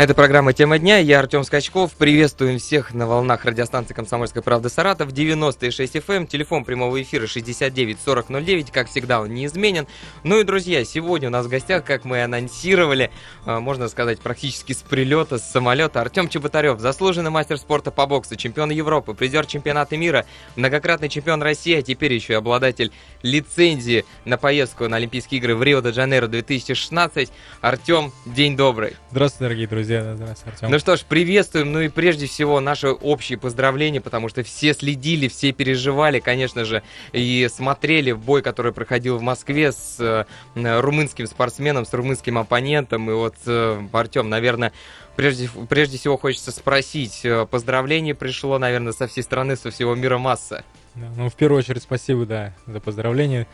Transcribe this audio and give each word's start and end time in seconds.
Это 0.00 0.14
программа 0.14 0.54
«Тема 0.54 0.78
дня». 0.78 0.96
Я 0.96 1.18
Артем 1.18 1.44
Скачков. 1.44 1.92
Приветствуем 1.92 2.58
всех 2.58 2.94
на 2.94 3.06
волнах 3.06 3.44
радиостанции 3.44 3.92
«Комсомольская 3.92 4.42
правда» 4.42 4.70
Саратов. 4.70 5.12
96 5.12 5.96
FM. 5.96 6.16
Эм. 6.16 6.26
Телефон 6.26 6.64
прямого 6.64 7.02
эфира 7.02 7.26
69 7.26 7.98
40 8.02 8.30
09. 8.30 8.70
Как 8.70 8.88
всегда, 8.88 9.20
он 9.20 9.34
неизменен. 9.34 9.86
Ну 10.24 10.40
и, 10.40 10.44
друзья, 10.44 10.86
сегодня 10.86 11.28
у 11.28 11.30
нас 11.30 11.44
в 11.44 11.50
гостях, 11.50 11.84
как 11.84 12.06
мы 12.06 12.22
анонсировали, 12.22 13.10
э, 13.44 13.58
можно 13.58 13.88
сказать, 13.88 14.20
практически 14.20 14.72
с 14.72 14.78
прилета, 14.78 15.36
с 15.36 15.42
самолета, 15.42 16.00
Артем 16.00 16.30
Чеботарев, 16.30 16.80
заслуженный 16.80 17.30
мастер 17.30 17.58
спорта 17.58 17.90
по 17.90 18.06
боксу, 18.06 18.36
чемпион 18.36 18.70
Европы, 18.70 19.12
призер 19.12 19.44
чемпионата 19.44 19.98
мира, 19.98 20.24
многократный 20.56 21.10
чемпион 21.10 21.42
России, 21.42 21.74
а 21.74 21.82
теперь 21.82 22.14
еще 22.14 22.32
и 22.32 22.36
обладатель 22.36 22.90
лицензии 23.20 24.06
на 24.24 24.38
поездку 24.38 24.88
на 24.88 24.96
Олимпийские 24.96 25.40
игры 25.40 25.54
в 25.54 25.62
Рио-де-Жанейро 25.62 26.26
2016. 26.26 27.30
Артем, 27.60 28.14
день 28.24 28.56
добрый. 28.56 28.96
Здравствуйте, 29.10 29.44
дорогие 29.44 29.66
друзья 29.68 29.89
друзья. 29.90 30.14
Здравствуйте, 30.14 30.56
Артем. 30.56 30.70
Ну 30.70 30.78
что 30.78 30.96
ж, 30.96 31.00
приветствуем. 31.02 31.72
Ну 31.72 31.80
и 31.80 31.88
прежде 31.88 32.26
всего 32.26 32.60
наши 32.60 32.88
общие 32.88 33.38
поздравления, 33.38 34.00
потому 34.00 34.28
что 34.28 34.42
все 34.42 34.72
следили, 34.72 35.28
все 35.28 35.52
переживали, 35.52 36.20
конечно 36.20 36.64
же, 36.64 36.82
и 37.12 37.48
смотрели 37.52 38.12
бой, 38.12 38.42
который 38.42 38.72
проходил 38.72 39.18
в 39.18 39.22
Москве 39.22 39.72
с 39.72 39.96
э, 39.98 40.80
румынским 40.80 41.26
спортсменом, 41.26 41.84
с 41.84 41.92
румынским 41.92 42.38
оппонентом. 42.38 43.10
И 43.10 43.14
вот, 43.14 43.34
э, 43.46 43.82
Артем, 43.92 44.28
наверное, 44.28 44.72
прежде, 45.16 45.50
прежде 45.68 45.98
всего 45.98 46.16
хочется 46.16 46.52
спросить. 46.52 47.24
Э, 47.24 47.46
поздравление 47.46 48.14
пришло, 48.14 48.58
наверное, 48.58 48.92
со 48.92 49.08
всей 49.08 49.22
страны, 49.22 49.56
со 49.56 49.70
всего 49.70 49.94
мира 49.94 50.18
масса. 50.18 50.64
Да, 50.94 51.06
ну, 51.16 51.28
в 51.28 51.34
первую 51.34 51.58
очередь, 51.58 51.82
спасибо, 51.82 52.26
да, 52.26 52.54
за 52.66 52.80
поздравления. 52.80 53.46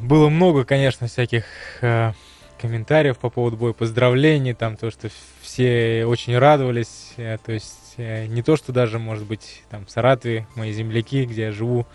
Было 0.00 0.28
много, 0.28 0.64
конечно, 0.64 1.08
всяких 1.08 1.44
э, 1.82 2.12
комментариев 2.60 3.18
по 3.18 3.30
поводу 3.30 3.56
боя, 3.56 3.72
поздравлений, 3.72 4.54
там 4.54 4.76
то, 4.76 4.90
что 4.90 5.08
все 5.40 6.04
очень 6.06 6.36
радовались, 6.36 7.14
э, 7.16 7.38
то 7.44 7.52
есть 7.52 7.94
э, 7.96 8.26
не 8.26 8.42
то, 8.42 8.56
что 8.56 8.72
даже, 8.72 8.98
может 8.98 9.24
быть, 9.26 9.62
там 9.70 9.86
в 9.86 9.90
Саратове, 9.90 10.46
мои 10.54 10.72
земляки, 10.72 11.24
где 11.24 11.42
я 11.44 11.52
живу, 11.52 11.86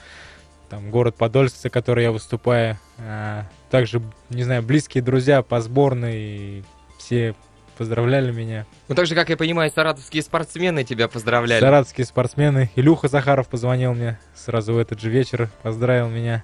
там 0.69 0.89
город 0.89 1.15
Подольск, 1.15 1.57
за 1.57 1.69
который 1.69 2.03
я 2.03 2.11
выступаю, 2.11 2.79
а 2.97 3.45
также, 3.69 4.01
не 4.29 4.43
знаю, 4.43 4.63
близкие 4.63 5.03
друзья 5.03 5.41
по 5.41 5.61
сборной, 5.61 6.63
все 6.97 7.35
поздравляли 7.77 8.31
меня. 8.31 8.65
Ну, 8.87 8.95
так 8.95 9.05
же, 9.05 9.15
как 9.15 9.29
я 9.29 9.37
понимаю, 9.37 9.71
саратовские 9.71 10.23
спортсмены 10.23 10.83
тебя 10.83 11.07
поздравляли. 11.07 11.59
Саратовские 11.59 12.05
спортсмены. 12.05 12.69
Илюха 12.75 13.07
Захаров 13.07 13.47
позвонил 13.47 13.93
мне 13.93 14.19
сразу 14.35 14.73
в 14.73 14.77
этот 14.77 14.99
же 14.99 15.09
вечер, 15.09 15.49
поздравил 15.63 16.09
меня. 16.09 16.43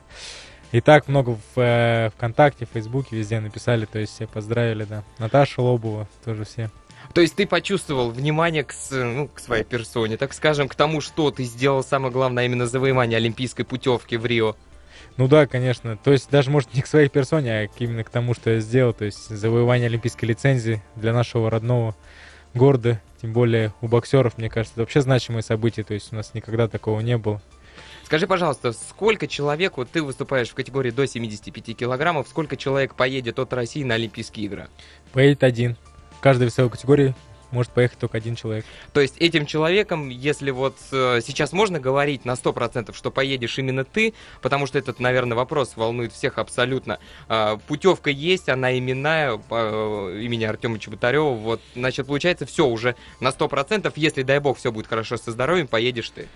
И 0.72 0.82
так 0.82 1.08
много 1.08 1.38
в 1.56 1.60
э, 1.60 2.10
ВКонтакте, 2.16 2.66
в 2.66 2.70
Фейсбуке, 2.70 3.16
везде 3.16 3.40
написали, 3.40 3.86
то 3.86 3.98
есть 3.98 4.14
все 4.14 4.28
поздравили, 4.28 4.84
да. 4.84 5.04
Наташа 5.18 5.62
Лобова 5.62 6.08
тоже 6.24 6.46
все. 6.46 6.70
То 7.14 7.22
есть 7.22 7.36
ты 7.36 7.48
почувствовал 7.48 8.12
внимание 8.12 8.64
к, 8.64 8.74
ну, 8.92 9.28
к 9.28 9.40
своей 9.40 9.64
персоне, 9.64 10.18
так 10.18 10.34
скажем, 10.34 10.68
к 10.68 10.76
тому, 10.76 11.02
что 11.02 11.32
ты 11.32 11.44
сделал, 11.44 11.84
самое 11.84 12.14
главное, 12.14 12.46
именно 12.46 12.68
завоевание 12.68 13.18
олимпийской 13.18 13.64
путевки 13.64 14.16
в 14.16 14.26
Рио. 14.26 14.56
Ну 15.18 15.28
да, 15.28 15.48
конечно. 15.48 15.98
То 15.98 16.12
есть 16.12 16.30
даже, 16.30 16.52
может, 16.52 16.74
не 16.74 16.82
к 16.82 16.88
своей 16.88 17.10
персоне, 17.10 17.52
а 17.52 17.68
именно 17.80 18.04
к 18.04 18.10
тому, 18.10 18.34
что 18.34 18.52
я 18.52 18.60
сделал. 18.60 18.94
То 18.94 19.06
есть 19.06 19.28
завоевание 19.28 19.88
олимпийской 19.88 20.26
лицензии 20.26 20.82
для 20.96 21.14
нашего 21.14 21.50
родного 21.50 21.96
города. 22.54 23.02
Тем 23.22 23.34
более 23.34 23.74
у 23.82 23.88
боксеров, 23.88 24.38
мне 24.38 24.50
кажется, 24.50 24.76
это 24.76 24.84
вообще 24.84 25.02
значимое 25.02 25.42
событие. 25.42 25.84
То 25.84 25.94
есть 25.94 26.14
у 26.14 26.16
нас 26.16 26.34
никогда 26.34 26.68
такого 26.68 27.02
не 27.02 27.18
было. 27.18 27.42
Скажи, 28.10 28.26
пожалуйста, 28.26 28.72
сколько 28.72 29.28
человек, 29.28 29.78
вот 29.78 29.92
ты 29.92 30.02
выступаешь 30.02 30.50
в 30.50 30.56
категории 30.56 30.90
до 30.90 31.06
75 31.06 31.78
килограммов, 31.78 32.28
сколько 32.28 32.58
человек 32.58 32.96
поедет 32.96 33.38
от 33.38 33.54
России 33.54 33.84
на 33.84 33.94
Олимпийские 33.94 34.48
игры? 34.48 34.68
Поедет 35.14 35.44
один. 35.44 35.76
В 36.18 36.20
каждой 36.20 36.46
весовой 36.46 36.72
категории 36.72 37.14
может 37.52 37.72
поехать 37.72 38.00
только 38.00 38.18
один 38.18 38.36
человек. 38.36 38.66
То 38.94 39.00
есть 39.00 39.16
этим 39.20 39.46
человеком, 39.46 40.10
если 40.10 40.50
вот 40.50 40.76
э, 40.92 41.22
сейчас 41.24 41.52
можно 41.54 41.80
говорить 41.80 42.26
на 42.26 42.32
100%, 42.32 42.96
что 42.96 43.12
поедешь 43.12 43.60
именно 43.60 43.84
ты, 43.84 44.16
потому 44.42 44.66
что 44.66 44.80
этот, 44.80 45.00
наверное, 45.00 45.38
вопрос 45.38 45.74
волнует 45.76 46.12
всех 46.12 46.40
абсолютно. 46.40 46.98
Э, 47.28 47.58
путевка 47.68 48.10
есть, 48.10 48.50
она 48.50 48.76
именная, 48.76 49.40
э, 49.52 50.20
имени 50.24 50.46
Артема 50.46 50.80
Чеботарева, 50.80 51.36
вот, 51.36 51.62
значит, 51.76 52.08
получается, 52.08 52.48
все 52.48 52.66
уже 52.66 52.96
на 53.20 53.30
100%, 53.30 53.94
если, 53.98 54.24
дай 54.24 54.40
бог, 54.40 54.58
все 54.58 54.72
будет 54.72 54.88
хорошо 54.88 55.18
со 55.18 55.30
здоровьем, 55.30 55.68
поедешь 55.68 56.10
ты. 56.10 56.28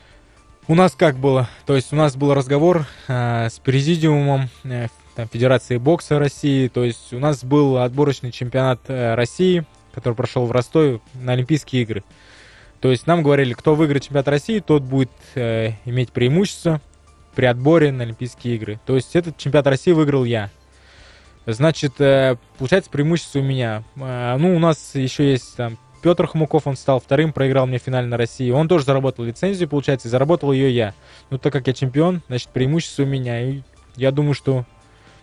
У 0.66 0.76
нас 0.76 0.96
как 0.96 1.18
было? 1.18 1.50
То 1.66 1.76
есть 1.76 1.92
у 1.92 1.98
нас 1.98 2.16
был 2.16 2.34
разговор 2.34 2.86
э, 3.10 3.50
с 3.50 3.60
президиумом 3.60 4.48
э, 4.64 4.88
там, 5.14 5.28
Федерации 5.28 5.76
бокса 5.76 6.20
России. 6.20 6.70
То 6.70 6.86
есть 6.86 7.12
у 7.12 7.20
нас 7.20 7.44
был 7.44 7.80
отборочный 7.80 8.32
чемпионат 8.32 8.80
э, 8.88 9.14
России, 9.16 9.66
который 9.94 10.14
прошел 10.14 10.46
в 10.46 10.54
Ростове 10.54 11.02
на 11.16 11.34
Олимпийские 11.34 11.82
игры. 11.82 12.04
То 12.80 12.92
есть 12.92 13.08
нам 13.08 13.24
говорили, 13.24 13.54
кто 13.54 13.76
выиграет 13.76 14.04
чемпионат 14.04 14.30
России, 14.30 14.60
тот 14.60 14.84
будет 14.84 15.12
э, 15.36 15.72
иметь 15.84 16.14
преимущество 16.14 16.80
при 17.36 17.46
отборе 17.46 17.92
на 17.92 18.04
Олимпийские 18.04 18.56
игры. 18.56 18.80
То 18.86 18.96
есть 18.96 19.18
этот 19.18 19.38
чемпионат 19.38 19.68
России 19.68 19.92
выиграл 19.92 20.24
я. 20.24 20.50
Значит, 21.46 22.00
э, 22.00 22.38
получается 22.58 22.90
преимущество 22.90 23.40
у 23.40 23.44
меня. 23.44 23.84
Э, 23.98 24.38
ну, 24.38 24.56
у 24.56 24.60
нас 24.60 24.96
еще 24.96 25.30
есть 25.30 25.58
там 25.58 25.78
Петр 26.04 26.28
Хмуков, 26.28 26.68
он 26.68 26.76
стал 26.76 27.00
вторым, 27.00 27.32
проиграл 27.32 27.66
мне 27.66 27.78
финал 27.78 28.04
на 28.04 28.18
России. 28.18 28.52
Он 28.52 28.68
тоже 28.68 28.84
заработал 28.84 29.24
лицензию, 29.24 29.70
получается, 29.70 30.10
и 30.10 30.12
заработал 30.12 30.52
ее 30.52 30.70
я. 30.70 30.94
Ну, 31.30 31.38
так 31.38 31.54
как 31.54 31.66
я 31.68 31.74
чемпион, 31.74 32.22
значит, 32.28 32.50
преимущество 32.50 33.04
у 33.04 33.06
меня. 33.06 33.42
И 33.42 33.62
я 33.96 34.12
думаю, 34.12 34.34
что 34.34 34.66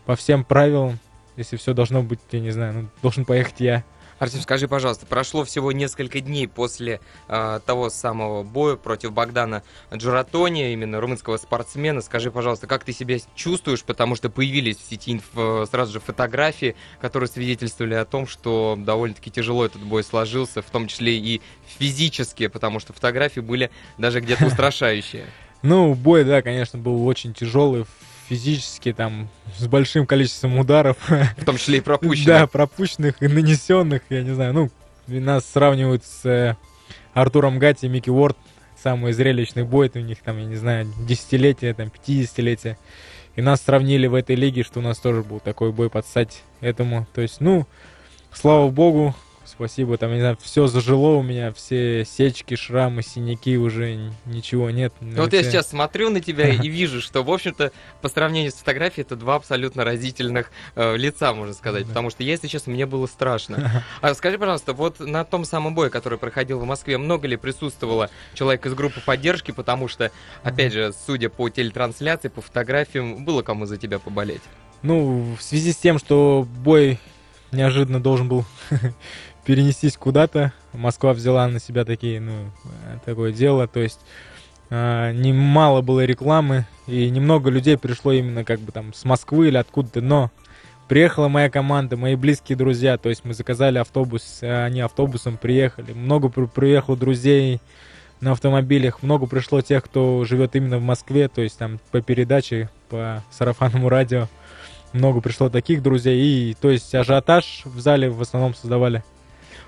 по 0.07 0.17
всем 0.17 0.43
правилам, 0.43 0.99
если 1.37 1.59
все 1.59 1.75
должно 1.75 2.03
быть, 2.03 2.19
я 2.33 2.41
не 2.41 2.51
знаю, 2.51 2.73
ну, 2.73 2.89
должен 3.03 3.27
поехать 3.27 3.61
я. 3.61 3.85
Артем, 4.21 4.43
скажи, 4.43 4.69
пожалуйста, 4.69 5.07
прошло 5.07 5.45
всего 5.45 5.73
несколько 5.73 6.21
дней 6.21 6.47
после 6.47 7.01
э, 7.27 7.61
того 7.65 7.89
самого 7.89 8.43
боя 8.43 8.77
против 8.77 9.15
Богдана 9.15 9.63
Джуратони, 9.95 10.75
именно 10.75 11.01
румынского 11.01 11.39
спортсмена. 11.39 12.03
Скажи, 12.03 12.31
пожалуйста, 12.31 12.67
как 12.67 12.85
ты 12.85 12.93
себя 12.93 13.17
чувствуешь, 13.35 13.83
потому 13.83 14.17
что 14.17 14.29
появились 14.29 14.77
в 14.77 14.91
сети 14.91 15.13
инф, 15.15 15.25
э, 15.35 15.65
сразу 15.71 15.95
же 15.95 16.01
фотографии, 16.01 16.77
которые 17.01 17.31
свидетельствовали 17.31 17.95
о 17.95 18.05
том, 18.05 18.27
что 18.27 18.77
довольно-таки 18.79 19.31
тяжело 19.31 19.65
этот 19.65 19.81
бой 19.83 20.05
сложился, 20.05 20.61
в 20.61 20.69
том 20.69 20.87
числе 20.87 21.17
и 21.17 21.41
физически, 21.79 22.49
потому 22.49 22.79
что 22.79 22.93
фотографии 22.93 23.41
были 23.41 23.71
даже 23.97 24.21
где-то 24.21 24.45
устрашающие. 24.49 25.25
Ну, 25.63 25.95
бой, 25.95 26.25
да, 26.25 26.43
конечно, 26.43 26.79
был 26.79 27.07
очень 27.07 27.33
тяжелый 27.33 27.87
физически, 28.31 28.93
там, 28.93 29.29
с 29.59 29.67
большим 29.67 30.07
количеством 30.07 30.57
ударов. 30.59 30.97
В 31.37 31.45
том 31.45 31.57
числе 31.57 31.79
и 31.79 31.81
пропущенных. 31.81 32.27
Да, 32.27 32.47
пропущенных 32.47 33.21
и 33.21 33.27
нанесенных, 33.27 34.03
я 34.09 34.23
не 34.23 34.33
знаю. 34.33 34.55
Ну, 34.55 34.71
нас 35.09 35.45
сравнивают 35.45 36.05
с 36.05 36.25
э, 36.25 36.57
Артуром 37.13 37.59
Гатти 37.59 37.87
и 37.87 37.89
Микки 37.89 38.09
Уорд. 38.09 38.39
Самый 38.81 39.13
зрелищный 39.13 39.65
бой, 39.65 39.89
это 39.89 39.99
у 39.99 40.03
них 40.03 40.19
там, 40.23 40.39
я 40.39 40.45
не 40.45 40.55
знаю, 40.55 40.87
десятилетие, 41.07 41.75
там, 41.75 41.91
пятидесятилетие. 41.91 42.79
И 43.35 43.43
нас 43.43 43.63
сравнили 43.63 44.07
в 44.07 44.15
этой 44.15 44.37
лиге, 44.37 44.63
что 44.63 44.79
у 44.79 44.83
нас 44.83 44.99
тоже 44.99 45.23
был 45.23 45.41
такой 45.41 45.73
бой 45.73 45.91
под 45.91 46.07
стать 46.07 46.43
этому. 46.61 47.09
То 47.13 47.21
есть, 47.21 47.41
ну, 47.41 47.67
слава 48.33 48.71
богу, 48.71 49.15
спасибо, 49.51 49.97
там, 49.99 50.13
не 50.13 50.21
знаю, 50.21 50.39
все 50.41 50.67
зажило 50.67 51.17
у 51.17 51.23
меня, 51.23 51.53
все 51.53 52.05
сечки, 52.05 52.55
шрамы, 52.55 53.03
синяки, 53.03 53.57
уже 53.59 54.11
ничего 54.25 54.71
нет. 54.71 54.93
Ну, 55.01 55.23
вот 55.23 55.33
я 55.33 55.43
сейчас 55.43 55.69
смотрю 55.69 56.11
на 56.11 56.21
тебя 56.21 56.49
и 56.49 56.69
вижу, 56.69 57.01
что, 57.01 57.23
в 57.23 57.31
общем-то, 57.31 57.73
по 58.01 58.09
сравнению 58.09 58.53
с 58.53 58.55
фотографией, 58.55 59.05
это 59.05 59.17
два 59.17 59.37
абсолютно 59.37 59.85
разительных 59.85 60.51
э, 60.77 60.97
лица, 60.97 61.33
можно 61.35 61.55
сказать, 61.55 61.87
потому 61.87 62.11
что, 62.11 62.23
если 62.23 62.49
честно, 62.49 62.73
мне 62.73 62.87
было 62.87 63.07
страшно. 63.07 63.85
А 64.01 64.15
скажи, 64.15 64.39
пожалуйста, 64.39 64.73
вот 64.73 65.01
на 65.01 65.25
том 65.25 65.45
самом 65.45 65.75
бое, 65.75 65.91
который 65.91 66.19
проходил 66.19 66.59
в 66.59 66.65
Москве, 66.65 66.97
много 66.97 67.29
ли 67.29 67.37
присутствовало 67.37 68.11
человек 68.35 68.65
из 68.67 68.75
группы 68.75 69.01
поддержки, 69.01 69.51
потому 69.51 69.89
что, 69.89 70.11
опять 70.43 70.73
же, 70.73 70.93
судя 71.07 71.29
по 71.29 71.49
телетрансляции, 71.49 72.29
по 72.29 72.41
фотографиям, 72.41 73.25
было 73.25 73.43
кому 73.43 73.67
за 73.67 73.77
тебя 73.77 73.99
поболеть? 73.99 74.43
Ну, 74.83 75.37
в 75.39 75.43
связи 75.43 75.73
с 75.73 75.77
тем, 75.77 75.99
что 75.99 76.47
бой 76.63 76.99
неожиданно 77.53 78.01
должен 78.01 78.29
был 78.29 78.45
перенестись 79.45 79.97
куда-то. 79.97 80.53
Москва 80.73 81.13
взяла 81.13 81.49
на 81.49 81.61
себя 81.61 81.85
такие, 81.85 82.21
ну, 82.21 82.33
такое 83.05 83.33
дело. 83.33 83.67
То 83.67 83.81
есть 83.81 84.01
э, 84.71 85.13
немало 85.13 85.83
было 85.83 86.05
рекламы, 86.05 86.67
и 86.87 87.11
немного 87.11 87.51
людей 87.51 87.77
пришло 87.77 88.13
именно 88.13 88.45
как 88.45 88.61
бы 88.61 88.73
там 88.73 88.95
с 88.95 89.05
Москвы 89.05 89.49
или 89.49 89.57
откуда-то, 89.57 90.01
но 90.01 90.31
приехала 90.91 91.29
моя 91.29 91.49
команда, 91.49 91.97
мои 91.97 92.17
близкие 92.17 92.59
друзья, 92.59 92.99
то 92.99 93.09
есть 93.11 93.25
мы 93.25 93.33
заказали 93.33 93.79
автобус, 93.79 94.41
они 94.43 94.81
автобусом 94.81 95.37
приехали, 95.37 95.93
много 95.93 96.29
приехало 96.29 96.97
друзей 96.97 97.61
на 98.21 98.33
автомобилях, 98.33 99.01
много 99.03 99.27
пришло 99.27 99.61
тех, 99.61 99.85
кто 99.85 100.25
живет 100.25 100.57
именно 100.57 100.79
в 100.79 100.83
Москве, 100.83 101.29
то 101.29 101.43
есть 101.43 101.59
там 101.59 101.79
по 101.93 102.01
передаче, 102.01 102.71
по 102.89 103.23
сарафанному 103.31 103.89
радио, 103.89 104.27
много 104.93 105.21
пришло 105.21 105.49
таких 105.49 105.81
друзей, 105.81 106.21
и 106.21 106.57
то 106.61 106.71
есть 106.71 106.93
ажиотаж 106.93 107.63
в 107.67 107.79
зале 107.79 108.11
в 108.11 108.21
основном 108.21 108.55
создавали 108.57 109.05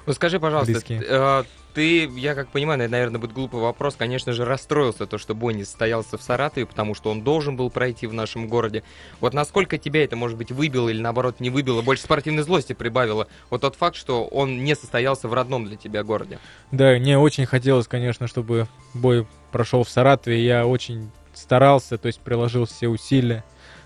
ну 0.07 0.13
скажи, 0.13 0.41
пожалуйста, 0.41 0.81
э, 0.89 1.45
ты, 1.75 2.05
я 2.07 2.35
как 2.35 2.49
понимаю, 2.49 2.79
наверное, 2.91 3.21
будет 3.21 3.33
глупый 3.33 3.61
вопрос, 3.61 3.95
конечно 3.97 4.33
же, 4.33 4.45
расстроился 4.45 5.07
то, 5.07 5.19
что 5.19 5.35
бой 5.35 5.55
не 5.55 5.65
состоялся 5.65 6.19
в 6.19 6.23
Саратове, 6.23 6.67
потому 6.67 6.95
что 6.95 7.11
он 7.11 7.23
должен 7.23 7.57
был 7.57 7.71
пройти 7.71 8.07
в 8.07 8.13
нашем 8.13 8.49
городе. 8.49 8.83
Вот 9.21 9.35
насколько 9.35 9.79
тебя 9.79 10.05
это, 10.05 10.17
может 10.17 10.37
быть, 10.37 10.51
выбило 10.51 10.89
или, 10.89 11.01
наоборот, 11.01 11.41
не 11.41 11.51
выбило, 11.51 11.83
больше 11.83 12.03
спортивной 12.03 12.43
злости 12.43 12.73
прибавило? 12.73 13.29
Вот 13.51 13.63
тот 13.63 13.77
факт, 13.77 13.97
что 13.97 14.25
он 14.25 14.65
не 14.65 14.75
состоялся 14.75 15.29
в 15.29 15.35
родном 15.35 15.67
для 15.67 15.77
тебя 15.77 16.03
городе. 16.03 16.39
Да, 16.71 16.93
мне 16.93 17.19
очень 17.19 17.47
хотелось, 17.47 17.89
конечно, 17.89 18.27
чтобы 18.27 18.69
бой 18.95 19.27
прошел 19.51 19.85
в 19.85 19.89
Саратове. 19.89 20.45
Я 20.45 20.67
очень 20.67 21.11
старался, 21.35 21.99
то 21.99 22.07
есть 22.07 22.21
приложил 22.21 22.67
все 22.67 22.89
усилия 22.89 23.45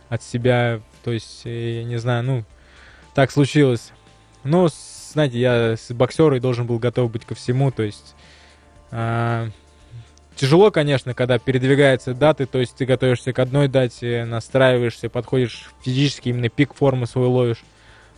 от 0.08 0.22
себя. 0.22 0.80
То 1.04 1.12
есть, 1.12 1.42
э, 1.44 1.78
я 1.78 1.84
не 1.84 1.98
знаю, 1.98 2.24
ну, 2.24 2.44
так 3.14 3.30
случилось. 3.30 3.92
Но 4.44 4.68
знаете, 5.12 5.38
я 5.38 5.76
с 5.76 5.92
боксерой 5.92 6.40
должен 6.40 6.66
был 6.66 6.78
готов 6.78 7.10
быть 7.10 7.24
ко 7.24 7.34
всему, 7.34 7.70
то 7.70 7.82
есть 7.82 8.14
э, 8.90 9.48
тяжело, 10.36 10.70
конечно, 10.70 11.14
когда 11.14 11.38
передвигаются 11.38 12.14
даты, 12.14 12.46
то 12.46 12.58
есть 12.58 12.76
ты 12.76 12.84
готовишься 12.84 13.32
к 13.32 13.38
одной 13.38 13.68
дате, 13.68 14.24
настраиваешься, 14.24 15.08
подходишь 15.08 15.70
физически, 15.82 16.28
именно 16.28 16.48
пик 16.48 16.74
формы 16.74 17.06
свой 17.06 17.26
ловишь, 17.26 17.64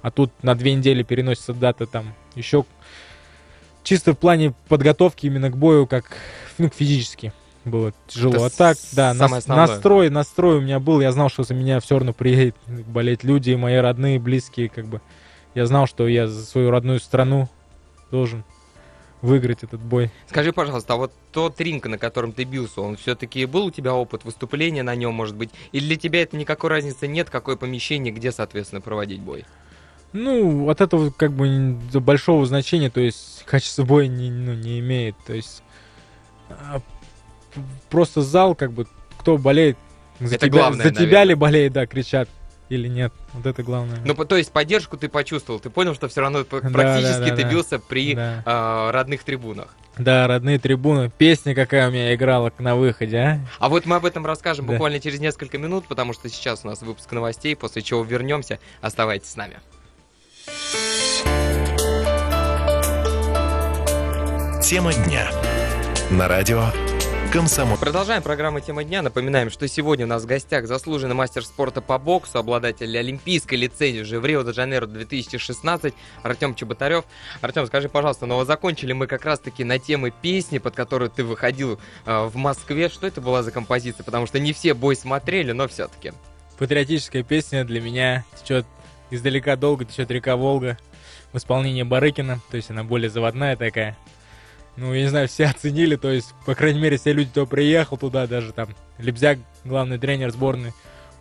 а 0.02 0.10
тут 0.10 0.30
на 0.42 0.54
две 0.54 0.74
недели 0.74 1.02
переносится 1.02 1.54
дата 1.54 1.86
там 1.86 2.14
еще 2.34 2.64
чисто 3.82 4.12
в 4.12 4.18
плане 4.18 4.52
подготовки 4.68 5.26
именно 5.26 5.50
к 5.50 5.56
бою, 5.56 5.86
как 5.86 6.16
ну, 6.58 6.68
физически 6.68 7.32
было 7.64 7.92
тяжело. 8.06 8.34
Это 8.34 8.46
а 8.46 8.50
так, 8.50 8.76
да, 8.92 9.14
нас, 9.14 9.46
настрой, 9.46 10.10
настрой 10.10 10.58
у 10.58 10.60
меня 10.60 10.78
был, 10.80 11.00
я 11.00 11.12
знал, 11.12 11.28
что 11.28 11.42
за 11.42 11.54
меня 11.54 11.80
все 11.80 11.96
равно 11.96 12.12
приедет 12.12 12.56
болеть 12.66 13.24
люди, 13.24 13.54
мои 13.54 13.76
родные, 13.76 14.18
близкие, 14.18 14.68
как 14.68 14.86
бы 14.86 15.00
я 15.58 15.66
знал, 15.66 15.88
что 15.88 16.06
я 16.06 16.28
за 16.28 16.44
свою 16.46 16.70
родную 16.70 17.00
страну 17.00 17.48
должен 18.12 18.44
выиграть 19.22 19.64
этот 19.64 19.80
бой. 19.80 20.12
Скажи, 20.28 20.52
пожалуйста, 20.52 20.94
а 20.94 20.96
вот 20.96 21.12
тот 21.32 21.60
ринг, 21.60 21.86
на 21.86 21.98
котором 21.98 22.30
ты 22.30 22.44
бился, 22.44 22.80
он 22.80 22.96
все-таки 22.96 23.44
был 23.44 23.66
у 23.66 23.70
тебя 23.72 23.92
опыт 23.92 24.24
выступления 24.24 24.84
на 24.84 24.94
нем, 24.94 25.14
может 25.14 25.34
быть? 25.34 25.50
Или 25.72 25.86
для 25.86 25.96
тебя 25.96 26.22
это 26.22 26.36
никакой 26.36 26.70
разницы 26.70 27.08
нет, 27.08 27.28
какое 27.28 27.56
помещение, 27.56 28.12
где, 28.12 28.30
соответственно, 28.30 28.80
проводить 28.80 29.20
бой? 29.20 29.44
Ну, 30.12 30.70
от 30.70 30.80
этого 30.80 31.10
как 31.10 31.32
бы 31.32 31.76
большого 31.94 32.46
значения, 32.46 32.88
то 32.88 33.00
есть 33.00 33.42
качество 33.44 33.82
боя 33.82 34.06
не, 34.06 34.30
ну, 34.30 34.54
не 34.54 34.78
имеет. 34.78 35.16
То 35.26 35.32
есть 35.32 35.64
а, 36.48 36.80
просто 37.90 38.22
зал, 38.22 38.54
как 38.54 38.72
бы, 38.72 38.86
кто 39.18 39.36
болеет, 39.36 39.76
за, 40.20 40.36
это 40.36 40.46
тебя, 40.46 40.60
главное, 40.60 40.84
за 40.84 40.94
тебя 40.94 41.24
ли 41.24 41.34
болеет, 41.34 41.72
да, 41.72 41.88
кричат 41.88 42.28
или 42.68 42.88
нет. 42.88 43.12
Вот 43.32 43.46
это 43.46 43.62
главное. 43.62 44.00
Ну, 44.04 44.14
то 44.14 44.36
есть 44.36 44.52
поддержку 44.52 44.96
ты 44.96 45.08
почувствовал, 45.08 45.60
ты 45.60 45.70
понял, 45.70 45.94
что 45.94 46.08
все 46.08 46.20
равно 46.20 46.44
практически 46.44 46.72
да, 46.72 47.18
да, 47.18 47.30
да, 47.30 47.36
ты 47.36 47.42
да. 47.42 47.50
бился 47.50 47.78
при 47.78 48.14
да. 48.14 48.42
э, 48.44 48.90
родных 48.90 49.24
трибунах. 49.24 49.74
Да, 49.98 50.26
родные 50.28 50.58
трибуны. 50.58 51.10
Песня 51.10 51.54
какая 51.54 51.88
у 51.88 51.90
меня 51.90 52.14
играла 52.14 52.52
на 52.58 52.76
выходе, 52.76 53.18
а? 53.18 53.40
А 53.58 53.68
вот 53.68 53.84
мы 53.84 53.96
об 53.96 54.06
этом 54.06 54.24
расскажем 54.24 54.66
да. 54.66 54.72
буквально 54.72 55.00
через 55.00 55.18
несколько 55.18 55.58
минут, 55.58 55.86
потому 55.88 56.12
что 56.12 56.28
сейчас 56.28 56.64
у 56.64 56.68
нас 56.68 56.82
выпуск 56.82 57.10
новостей, 57.10 57.56
после 57.56 57.82
чего 57.82 58.04
вернемся. 58.04 58.58
Оставайтесь 58.80 59.30
с 59.30 59.36
нами. 59.36 59.58
Тема 64.62 64.92
дня. 64.92 65.30
На 66.10 66.28
радио 66.28 66.64
Комсомол. 67.32 67.76
Продолжаем 67.76 68.22
программу 68.22 68.60
«Тема 68.60 68.84
дня». 68.84 69.02
Напоминаем, 69.02 69.50
что 69.50 69.68
сегодня 69.68 70.06
у 70.06 70.08
нас 70.08 70.22
в 70.22 70.26
гостях 70.26 70.66
заслуженный 70.66 71.14
мастер 71.14 71.44
спорта 71.44 71.82
по 71.82 71.98
боксу, 71.98 72.38
обладатель 72.38 72.96
олимпийской 72.96 73.56
лицензии 73.56 74.00
уже 74.00 74.18
в 74.18 74.24
Рио-де-Жанейро 74.24 74.86
2016, 74.86 75.92
Артем 76.22 76.54
Чеботарев. 76.54 77.04
Артем, 77.42 77.66
скажи, 77.66 77.90
пожалуйста, 77.90 78.24
но 78.24 78.38
ну 78.38 78.44
закончили 78.46 78.94
мы 78.94 79.06
как 79.06 79.26
раз-таки 79.26 79.62
на 79.62 79.78
темы 79.78 80.10
песни, 80.10 80.56
под 80.56 80.74
которую 80.74 81.10
ты 81.10 81.22
выходил 81.22 81.78
э, 82.06 82.24
в 82.24 82.36
Москве. 82.36 82.88
Что 82.88 83.06
это 83.06 83.20
была 83.20 83.42
за 83.42 83.52
композиция? 83.52 84.04
Потому 84.04 84.26
что 84.26 84.40
не 84.40 84.54
все 84.54 84.72
бой 84.72 84.96
смотрели, 84.96 85.52
но 85.52 85.68
все-таки. 85.68 86.14
Патриотическая 86.58 87.24
песня 87.24 87.64
для 87.64 87.82
меня 87.82 88.24
течет 88.42 88.64
издалека 89.10 89.56
долго, 89.56 89.84
течет 89.84 90.10
река 90.10 90.34
Волга 90.36 90.78
в 91.34 91.36
исполнении 91.36 91.82
Барыкина, 91.82 92.40
то 92.50 92.56
есть 92.56 92.70
она 92.70 92.84
более 92.84 93.10
заводная 93.10 93.54
такая 93.54 93.98
ну, 94.78 94.94
я 94.94 95.02
не 95.02 95.08
знаю, 95.08 95.26
все 95.26 95.46
оценили, 95.46 95.96
то 95.96 96.10
есть, 96.10 96.32
по 96.46 96.54
крайней 96.54 96.80
мере, 96.80 96.98
все 96.98 97.12
люди, 97.12 97.30
кто 97.30 97.46
приехал 97.46 97.96
туда, 97.96 98.28
даже 98.28 98.52
там, 98.52 98.68
Лебзяк, 98.98 99.38
главный 99.64 99.98
тренер 99.98 100.30
сборной, 100.30 100.72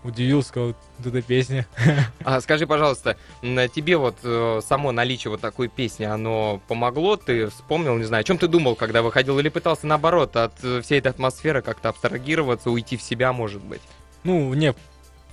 удивился, 0.03 0.49
сказал, 0.49 0.75
вот 0.99 1.07
эта 1.07 1.21
песня. 1.23 1.65
А 2.23 2.39
скажи, 2.39 2.67
пожалуйста, 2.67 3.17
тебе 3.41 3.97
вот 3.97 4.17
э, 4.23 4.61
само 4.63 4.91
наличие 4.91 5.31
вот 5.31 5.41
такой 5.41 5.69
песни, 5.69 6.03
оно 6.03 6.61
помогло? 6.67 7.15
Ты 7.15 7.47
вспомнил, 7.47 7.97
не 7.97 8.03
знаю, 8.03 8.21
о 8.21 8.23
чем 8.23 8.37
ты 8.37 8.47
думал, 8.47 8.75
когда 8.75 9.01
выходил, 9.01 9.39
или 9.39 9.49
пытался, 9.49 9.87
наоборот, 9.87 10.35
от 10.35 10.53
э, 10.63 10.81
всей 10.81 10.99
этой 10.99 11.09
атмосферы 11.09 11.63
как-то 11.63 11.89
абстрагироваться, 11.89 12.69
уйти 12.69 12.95
в 12.95 13.01
себя, 13.01 13.33
может 13.33 13.63
быть? 13.63 13.81
Ну, 14.23 14.53
не, 14.53 14.75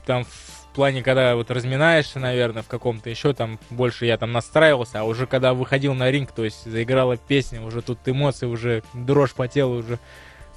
там 0.07 0.25
в 0.75 0.77
плане, 0.77 1.05
когда 1.05 1.37
вот 1.37 1.53
разминаешься, 1.53 2.19
наверное, 2.19 2.65
в 2.65 2.67
каком-то 2.67 3.09
еще 3.09 3.33
там 3.33 3.61
больше 3.71 4.07
я 4.07 4.19
там 4.19 4.33
настраивался, 4.33 5.03
а 5.03 5.05
уже 5.05 5.29
когда 5.29 5.55
выходил 5.55 5.95
на 5.95 6.11
ринг, 6.11 6.33
то 6.33 6.45
есть 6.45 6.65
заиграла 6.65 7.17
песня, 7.17 7.63
уже 7.63 7.81
тут 7.81 8.01
эмоции, 8.07 8.47
уже 8.47 8.83
дрожь 8.93 9.35
по 9.35 9.47
телу, 9.47 9.77
уже 9.77 10.01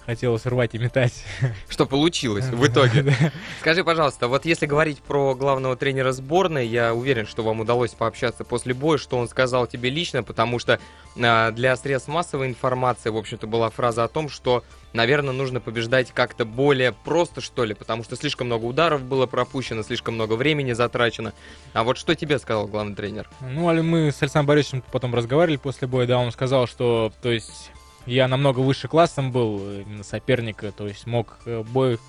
хотелось 0.08 0.48
рвать 0.48 0.74
и 0.74 0.80
метать. 0.80 1.24
Что 1.70 1.86
получилось 1.86 2.46
в 2.46 2.66
итоге. 2.66 3.14
Скажи, 3.60 3.84
пожалуйста, 3.84 4.28
вот 4.28 4.46
если 4.46 4.66
говорить 4.66 5.04
про 5.04 5.36
главного 5.36 5.76
тренера 5.76 6.14
сборной, 6.14 6.66
я 6.66 6.96
уверен, 6.96 7.28
что 7.28 7.44
вам 7.44 7.60
удалось 7.60 7.92
пообщаться 7.92 8.44
после 8.44 8.74
боя, 8.74 8.98
что 8.98 9.20
он 9.20 9.28
сказал 9.28 9.68
тебе 9.68 9.92
лично, 9.92 10.24
потому 10.24 10.58
что 10.58 10.80
а, 11.22 11.52
для 11.52 11.76
средств 11.76 12.08
массовой 12.08 12.48
информации, 12.48 13.10
в 13.10 13.18
общем-то, 13.18 13.46
была 13.46 13.70
фраза 13.70 14.06
о 14.06 14.08
том, 14.08 14.30
что, 14.30 14.64
наверное, 14.98 15.34
нужно 15.34 15.62
побеждать 15.62 16.12
как-то 16.12 16.44
более 16.44 16.92
просто, 16.92 17.40
что 17.40 17.64
ли, 17.64 17.74
потому 17.74 18.04
что 18.04 18.18
слишком 18.18 18.48
много 18.48 18.66
ударов 18.66 19.04
было 19.04 19.28
пропущено, 19.28 19.84
слишком 19.84 20.16
много 20.16 20.34
времени 20.34 20.74
затрачено. 20.74 21.34
А 21.74 21.84
вот 21.84 21.98
что 21.98 22.16
тебе 22.16 22.40
сказал 22.40 22.68
главный 22.68 22.96
тренер? 22.96 23.30
Ну, 23.40 23.70
али 23.70 23.82
мы 23.82 24.12
с 24.12 24.22
Александром 24.22 24.48
Борисовичем 24.48 24.84
потом 24.92 25.16
разговаривали 25.16 25.58
после 25.58 25.88
боя, 25.88 26.08
да, 26.08 26.18
он 26.18 26.32
сказал, 26.32 26.68
что, 26.68 27.14
то 27.22 27.32
есть, 27.32 27.72
я 28.06 28.28
намного 28.28 28.60
выше 28.60 28.88
классом 28.88 29.32
был, 29.32 29.58
именно 29.82 30.04
соперника, 30.04 30.72
то 30.72 30.88
есть 30.88 31.06
мог 31.06 31.38
э, 31.46 31.64
бой 31.64 32.00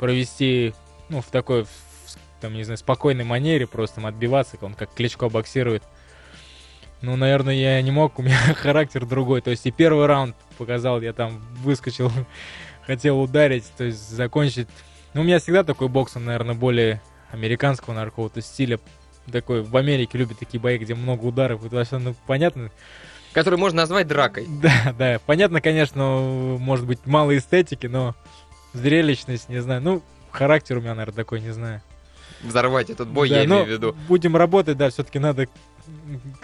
провести, 0.00 0.74
ну, 1.08 1.20
в 1.22 1.26
такой, 1.26 1.64
в, 1.64 1.68
там, 2.40 2.54
не 2.54 2.64
знаю, 2.64 2.78
спокойной 2.78 3.24
манере, 3.24 3.66
просто 3.66 4.06
отбиваться, 4.06 4.58
он 4.60 4.74
как 4.74 4.92
Кличко 4.92 5.28
боксирует. 5.28 5.84
Ну, 7.04 7.16
наверное, 7.16 7.54
я 7.54 7.80
не 7.82 7.90
мог, 7.90 8.18
у 8.18 8.22
меня 8.22 8.36
характер 8.54 9.06
другой. 9.06 9.40
То 9.40 9.50
есть 9.50 9.66
и 9.66 9.70
первый 9.70 10.06
раунд 10.06 10.36
показал, 10.58 11.00
я 11.00 11.12
там 11.12 11.42
выскочил, 11.62 12.10
хотел 12.86 13.20
ударить, 13.20 13.64
то 13.76 13.84
есть 13.84 14.08
закончить. 14.10 14.68
Ну, 15.12 15.20
у 15.20 15.24
меня 15.24 15.38
всегда 15.38 15.62
такой 15.64 15.88
бокс, 15.88 16.16
он, 16.16 16.24
наверное, 16.24 16.54
более 16.54 17.00
американского, 17.30 17.94
наверное, 17.94 18.10
какого-то 18.10 18.40
стиля. 18.40 18.80
Такой, 19.30 19.62
в 19.62 19.76
Америке 19.76 20.18
любят 20.18 20.38
такие 20.38 20.60
бои, 20.60 20.76
где 20.76 20.94
много 20.94 21.24
ударов. 21.24 21.64
Это 21.64 21.76
вообще, 21.76 21.98
ну, 21.98 22.14
понятно, 22.26 22.70
Который 23.34 23.58
можно 23.58 23.82
назвать 23.82 24.06
дракой. 24.06 24.46
Да, 24.62 24.94
да. 24.96 25.20
Понятно, 25.26 25.60
конечно, 25.60 26.20
может 26.58 26.86
быть, 26.86 27.00
мало 27.04 27.36
эстетики, 27.36 27.86
но 27.86 28.14
зрелищность, 28.72 29.48
не 29.48 29.60
знаю. 29.60 29.82
Ну, 29.82 30.02
характер 30.30 30.78
у 30.78 30.80
меня, 30.80 30.94
наверное, 30.94 31.16
такой, 31.16 31.40
не 31.40 31.50
знаю. 31.50 31.82
Взорвать 32.42 32.90
этот 32.90 33.08
бой, 33.08 33.28
да, 33.28 33.38
я 33.38 33.44
имею 33.44 33.64
в 33.64 33.68
виду. 33.68 33.96
Будем 34.06 34.36
работать, 34.36 34.76
да, 34.76 34.88
все-таки 34.90 35.18
надо 35.18 35.48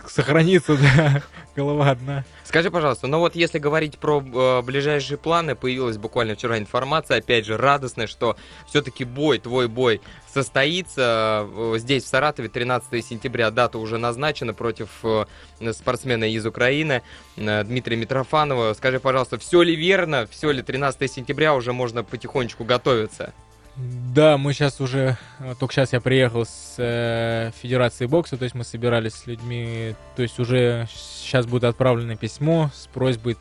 сохраниться, 0.06 0.76
да, 0.76 1.22
голова 1.56 1.90
одна. 1.90 2.24
Скажи, 2.44 2.70
пожалуйста, 2.70 3.06
ну 3.06 3.18
вот 3.18 3.36
если 3.36 3.58
говорить 3.58 3.98
про 3.98 4.20
э, 4.20 4.62
ближайшие 4.62 5.18
планы, 5.18 5.54
появилась 5.54 5.98
буквально 5.98 6.34
вчера 6.34 6.58
информация, 6.58 7.18
опять 7.18 7.46
же, 7.46 7.56
радостная, 7.56 8.06
что 8.06 8.36
все-таки 8.66 9.04
бой, 9.04 9.38
твой 9.38 9.68
бой 9.68 10.00
состоится 10.32 11.46
э, 11.48 11.74
здесь, 11.78 12.04
в 12.04 12.08
Саратове, 12.08 12.48
13 12.48 13.04
сентября, 13.04 13.50
дата 13.50 13.78
уже 13.78 13.98
назначена 13.98 14.54
против 14.54 14.88
э, 15.02 15.24
спортсмена 15.72 16.30
из 16.30 16.46
Украины 16.46 17.02
э, 17.36 17.64
Дмитрия 17.64 17.96
Митрофанова. 17.96 18.74
Скажи, 18.74 19.00
пожалуйста, 19.00 19.38
все 19.38 19.62
ли 19.62 19.74
верно, 19.74 20.26
все 20.30 20.50
ли 20.50 20.62
13 20.62 21.10
сентября 21.10 21.54
уже 21.54 21.72
можно 21.72 22.04
потихонечку 22.04 22.64
готовиться? 22.64 23.32
Да, 23.76 24.36
мы 24.36 24.52
сейчас 24.52 24.80
уже, 24.80 25.16
э, 25.38 25.54
только 25.58 25.72
сейчас 25.72 25.92
я 25.92 26.00
приехал 26.00 26.44
с 26.44 26.74
э, 26.78 27.52
Федерации 27.62 28.06
бокса, 28.06 28.36
то 28.36 28.44
есть 28.44 28.54
мы 28.54 28.64
собирались 28.64 29.14
с 29.14 29.26
людьми, 29.26 29.94
то 30.16 30.22
есть 30.22 30.38
уже 30.38 30.88
сейчас 30.92 31.46
будет 31.46 31.64
отправлено 31.64 32.16
письмо 32.16 32.70
с 32.74 32.86
просьбой. 32.88 33.36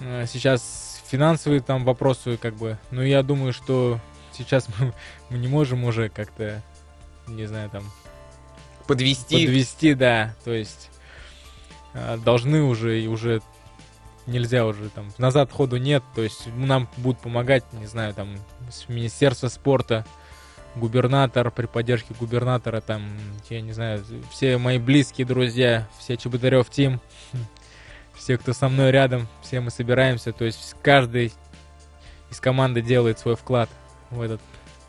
Э, 0.00 0.26
сейчас 0.26 1.02
финансовые 1.08 1.60
там 1.60 1.84
вопросы, 1.84 2.36
как 2.36 2.54
бы, 2.54 2.78
но 2.90 3.02
я 3.02 3.22
думаю, 3.22 3.52
что 3.52 3.98
сейчас 4.32 4.68
мы, 4.78 4.92
мы 5.30 5.38
не 5.38 5.48
можем 5.48 5.84
уже 5.84 6.08
как-то, 6.08 6.62
не 7.26 7.46
знаю, 7.46 7.70
там... 7.70 7.84
Подвести. 8.86 9.46
Подвести, 9.46 9.94
да, 9.94 10.34
то 10.44 10.52
есть 10.52 10.90
э, 11.94 12.18
должны 12.24 12.62
уже, 12.62 13.00
и 13.00 13.06
уже 13.06 13.40
нельзя 14.26 14.64
уже 14.66 14.88
там 14.90 15.08
назад 15.18 15.50
ходу 15.52 15.76
нет, 15.76 16.02
то 16.14 16.22
есть 16.22 16.46
нам 16.56 16.88
будут 16.96 17.20
помогать, 17.20 17.64
не 17.72 17.86
знаю, 17.86 18.14
там 18.14 18.36
с 18.70 18.88
Министерства 18.88 19.48
спорта, 19.48 20.04
губернатор, 20.74 21.50
при 21.50 21.66
поддержке 21.66 22.14
губернатора, 22.18 22.80
там, 22.80 23.02
я 23.50 23.60
не 23.60 23.72
знаю, 23.72 24.04
все 24.30 24.58
мои 24.58 24.78
близкие 24.78 25.26
друзья, 25.26 25.88
все 25.98 26.16
Чеботарев 26.16 26.70
Тим, 26.70 27.00
все, 28.14 28.38
кто 28.38 28.52
со 28.52 28.68
мной 28.68 28.90
рядом, 28.90 29.28
все 29.42 29.60
мы 29.60 29.70
собираемся. 29.70 30.32
То 30.32 30.44
есть 30.44 30.74
каждый 30.82 31.32
из 32.30 32.40
команды 32.40 32.80
делает 32.80 33.18
свой 33.18 33.36
вклад 33.36 33.68
в 34.10 34.20
этот 34.20 34.40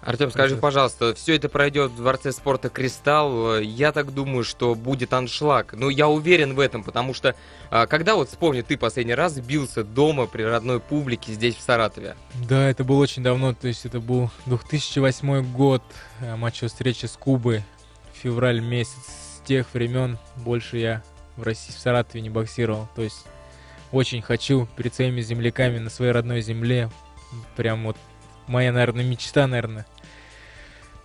Артем, 0.05 0.31
скажи, 0.31 0.57
пожалуйста, 0.57 1.13
все 1.15 1.35
это 1.35 1.47
пройдет 1.47 1.91
в 1.91 1.95
Дворце 1.95 2.33
спорта 2.33 2.69
«Кристалл». 2.69 3.59
Я 3.59 3.93
так 3.93 4.13
думаю, 4.13 4.43
что 4.43 4.75
будет 4.75 5.13
аншлаг. 5.13 5.73
Но 5.73 5.89
я 5.89 6.09
уверен 6.09 6.55
в 6.55 6.59
этом, 6.59 6.83
потому 6.83 7.13
что 7.13 7.35
а, 7.69 7.87
когда 7.87 8.15
вот 8.15 8.27
вспомни, 8.27 8.61
ты 8.61 8.77
последний 8.77 9.13
раз 9.13 9.39
бился 9.39 9.85
дома 9.85 10.27
при 10.27 10.43
родной 10.43 10.81
публике 10.81 11.31
здесь, 11.31 11.55
в 11.55 11.61
Саратове? 11.61 12.17
Да, 12.47 12.69
это 12.69 12.83
было 12.83 12.97
очень 12.97 13.23
давно, 13.23 13.53
то 13.53 13.67
есть 13.67 13.85
это 13.85 14.01
был 14.01 14.29
2008 14.45 15.53
год, 15.53 15.81
э, 16.19 16.35
матчевая 16.35 16.69
встреча 16.69 17.07
с 17.07 17.15
Кубой, 17.15 17.63
февраль 18.13 18.59
месяц. 18.59 18.91
С 19.37 19.47
тех 19.47 19.73
времен 19.73 20.17
больше 20.35 20.77
я 20.77 21.03
в 21.37 21.43
России, 21.43 21.71
в 21.71 21.79
Саратове 21.79 22.21
не 22.21 22.29
боксировал. 22.29 22.89
То 22.95 23.03
есть 23.03 23.25
очень 23.93 24.21
хочу 24.21 24.67
перед 24.75 24.93
своими 24.93 25.21
земляками 25.21 25.79
на 25.79 25.89
своей 25.89 26.11
родной 26.11 26.41
земле. 26.41 26.89
Прям 27.55 27.85
вот 27.85 27.97
моя, 28.47 28.71
наверное, 28.71 29.03
мечта, 29.03 29.47
наверное, 29.47 29.85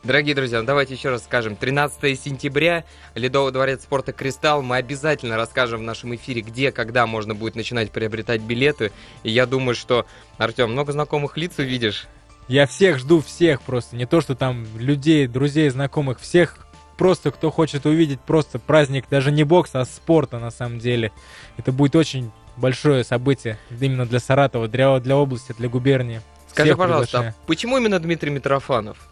Дорогие 0.04 0.34
друзья, 0.34 0.60
ну 0.60 0.66
давайте 0.66 0.94
еще 0.94 1.10
раз 1.10 1.24
скажем. 1.24 1.56
13 1.56 2.18
сентября, 2.18 2.84
Ледовый 3.16 3.52
дворец 3.52 3.82
спорта 3.82 4.12
«Кристалл». 4.12 4.62
Мы 4.62 4.76
обязательно 4.76 5.36
расскажем 5.36 5.80
в 5.80 5.82
нашем 5.82 6.14
эфире, 6.14 6.40
где, 6.40 6.70
когда 6.70 7.06
можно 7.06 7.34
будет 7.34 7.56
начинать 7.56 7.90
приобретать 7.90 8.40
билеты. 8.40 8.92
И 9.24 9.30
я 9.30 9.44
думаю, 9.44 9.74
что, 9.74 10.06
Артем, 10.38 10.70
много 10.70 10.92
знакомых 10.92 11.36
лиц 11.36 11.54
увидишь. 11.58 12.06
Я 12.46 12.66
всех 12.68 12.98
жду, 12.98 13.20
всех 13.20 13.60
просто. 13.60 13.96
Не 13.96 14.06
то, 14.06 14.20
что 14.20 14.36
там 14.36 14.66
людей, 14.78 15.26
друзей, 15.26 15.68
знакомых, 15.68 16.20
всех 16.20 16.58
просто, 16.96 17.32
кто 17.32 17.50
хочет 17.50 17.84
увидеть 17.84 18.20
просто 18.20 18.60
праздник, 18.60 19.06
даже 19.10 19.32
не 19.32 19.42
бокса, 19.42 19.80
а 19.80 19.84
спорта 19.84 20.38
на 20.38 20.52
самом 20.52 20.78
деле. 20.78 21.10
Это 21.56 21.72
будет 21.72 21.96
очень 21.96 22.30
большое 22.56 23.02
событие 23.02 23.58
именно 23.80 24.06
для 24.06 24.20
Саратова, 24.20 24.68
для, 24.68 24.98
для 25.00 25.16
области, 25.16 25.54
для 25.58 25.68
губернии. 25.68 26.20
Скажи, 26.50 26.70
всех 26.70 26.78
пожалуйста, 26.78 27.18
а 27.18 27.46
почему 27.46 27.78
именно 27.78 27.98
Дмитрий 27.98 28.30
Митрофанов? 28.30 29.08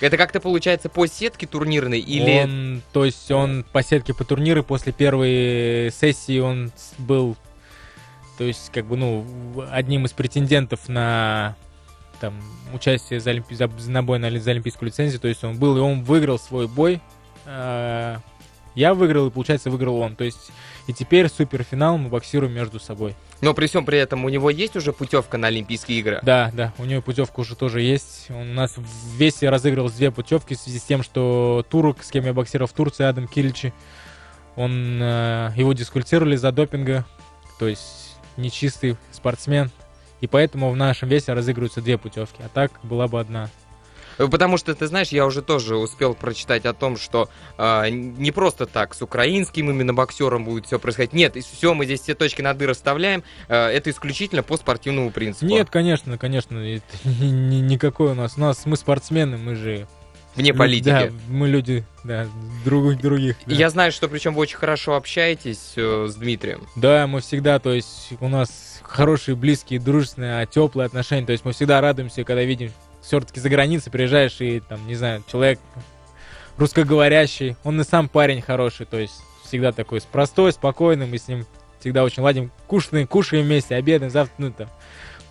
Это 0.00 0.16
как-то 0.16 0.40
получается 0.40 0.88
по 0.88 1.06
сетке 1.06 1.46
турнирной 1.46 2.00
или... 2.00 2.42
Он, 2.42 2.82
то 2.92 3.04
есть 3.04 3.30
он 3.30 3.64
по 3.72 3.82
сетке 3.82 4.12
по 4.12 4.24
турниру 4.24 4.62
после 4.62 4.92
первой 4.92 5.90
сессии 5.92 6.38
он 6.40 6.72
был, 6.98 7.36
то 8.36 8.44
есть 8.44 8.70
как 8.72 8.86
бы, 8.86 8.96
ну, 8.96 9.24
одним 9.70 10.06
из 10.06 10.12
претендентов 10.12 10.88
на 10.88 11.56
там 12.20 12.34
участие 12.72 13.20
за, 13.20 13.30
олимпи... 13.30 13.54
за, 13.54 13.68
на 13.88 14.02
бой 14.02 14.18
на, 14.18 14.30
за 14.38 14.50
олимпийскую 14.50 14.88
лицензию, 14.88 15.20
то 15.20 15.28
есть 15.28 15.44
он 15.44 15.58
был, 15.58 15.76
и 15.76 15.80
он 15.80 16.02
выиграл 16.02 16.38
свой 16.38 16.66
бой. 16.66 17.00
А, 17.46 18.18
я 18.74 18.94
выиграл, 18.94 19.28
и, 19.28 19.30
получается, 19.30 19.70
выиграл 19.70 20.00
он. 20.00 20.16
То 20.16 20.24
есть 20.24 20.50
и 20.86 20.92
теперь 20.92 21.28
суперфинал 21.28 21.98
мы 21.98 22.08
боксируем 22.08 22.52
между 22.52 22.78
собой. 22.78 23.14
Но 23.40 23.54
при 23.54 23.66
всем 23.66 23.84
при 23.84 23.98
этом 23.98 24.24
у 24.24 24.28
него 24.28 24.50
есть 24.50 24.76
уже 24.76 24.92
путевка 24.92 25.38
на 25.38 25.48
Олимпийские 25.48 25.98
игры? 25.98 26.20
Да, 26.22 26.50
да, 26.52 26.72
у 26.78 26.84
него 26.84 27.02
путевка 27.02 27.40
уже 27.40 27.56
тоже 27.56 27.80
есть. 27.80 28.26
У 28.30 28.44
нас 28.44 28.76
в 28.76 29.16
весе 29.16 29.48
разыгрывал 29.48 29.90
две 29.90 30.10
путевки 30.10 30.54
в 30.54 30.58
связи 30.58 30.78
с 30.78 30.82
тем, 30.82 31.02
что 31.02 31.64
турок, 31.68 32.02
с 32.02 32.10
кем 32.10 32.24
я 32.24 32.32
боксировал 32.32 32.68
в 32.68 32.72
Турции, 32.72 33.04
Адам 33.04 33.28
Кильчи, 33.28 33.72
он, 34.56 35.00
э, 35.02 35.52
его 35.56 35.72
дисквалифицировали 35.72 36.36
за 36.36 36.52
допинга, 36.52 37.04
то 37.58 37.66
есть 37.66 38.16
нечистый 38.36 38.96
спортсмен. 39.10 39.70
И 40.20 40.26
поэтому 40.26 40.70
в 40.70 40.76
нашем 40.76 41.08
весе 41.08 41.32
разыгрываются 41.32 41.82
две 41.82 41.98
путевки, 41.98 42.42
а 42.42 42.48
так 42.48 42.72
была 42.82 43.08
бы 43.08 43.20
одна. 43.20 43.50
Потому 44.16 44.56
что, 44.56 44.74
ты 44.74 44.86
знаешь, 44.86 45.08
я 45.08 45.26
уже 45.26 45.42
тоже 45.42 45.76
успел 45.76 46.14
прочитать 46.14 46.64
о 46.66 46.72
том, 46.72 46.96
что 46.96 47.28
э, 47.58 47.90
не 47.90 48.30
просто 48.30 48.66
так 48.66 48.94
с 48.94 49.02
украинским 49.02 49.70
именно 49.70 49.94
боксером 49.94 50.44
будет 50.44 50.66
все 50.66 50.78
происходить. 50.78 51.12
Нет, 51.12 51.36
все, 51.36 51.74
мы 51.74 51.84
здесь 51.84 52.00
все 52.00 52.14
точки 52.14 52.42
над 52.42 52.60
«и» 52.60 52.66
расставляем. 52.66 53.22
Э, 53.48 53.66
это 53.66 53.90
исключительно 53.90 54.42
по 54.42 54.56
спортивному 54.56 55.10
принципу. 55.10 55.46
Нет, 55.46 55.70
конечно, 55.70 56.18
конечно. 56.18 56.58
Это 56.58 56.84
никакой 57.04 58.12
у 58.12 58.14
нас. 58.14 58.34
У 58.36 58.40
нас 58.40 58.66
мы 58.66 58.76
спортсмены, 58.76 59.36
мы 59.36 59.54
же 59.54 59.86
Вне 60.36 60.52
политики. 60.52 60.90
Да, 60.90 61.08
мы 61.28 61.48
люди, 61.48 61.84
да, 62.02 62.26
друг, 62.64 62.96
других. 62.96 63.36
Да. 63.46 63.54
Я 63.54 63.70
знаю, 63.70 63.92
что 63.92 64.08
причем 64.08 64.34
вы 64.34 64.42
очень 64.42 64.56
хорошо 64.56 64.96
общаетесь 64.96 65.74
э, 65.76 66.06
с 66.08 66.16
Дмитрием. 66.16 66.66
Да, 66.74 67.06
мы 67.06 67.20
всегда, 67.20 67.60
то 67.60 67.72
есть 67.72 68.12
у 68.18 68.28
нас 68.28 68.80
хорошие, 68.82 69.36
близкие, 69.36 69.78
дружественные, 69.78 70.46
теплые 70.46 70.86
отношения. 70.86 71.24
То 71.24 71.32
есть 71.32 71.44
мы 71.44 71.52
всегда 71.52 71.80
радуемся, 71.80 72.24
когда 72.24 72.42
видим 72.42 72.72
все-таки 73.04 73.40
за 73.40 73.48
границей 73.48 73.92
приезжаешь 73.92 74.40
и, 74.40 74.60
там, 74.60 74.86
не 74.86 74.94
знаю, 74.94 75.22
человек 75.30 75.60
русскоговорящий, 76.56 77.56
он 77.64 77.80
и 77.80 77.84
сам 77.84 78.08
парень 78.08 78.40
хороший, 78.40 78.86
то 78.86 78.98
есть 78.98 79.14
всегда 79.44 79.72
такой 79.72 80.00
простой, 80.10 80.52
спокойный, 80.52 81.06
мы 81.06 81.18
с 81.18 81.28
ним 81.28 81.46
всегда 81.80 82.04
очень 82.04 82.22
ладим, 82.22 82.50
кушаем, 82.66 83.06
кушаем 83.06 83.44
вместе, 83.44 83.74
обедаем, 83.74 84.10
завтра, 84.10 84.34
ну, 84.38 84.52
там, 84.52 84.68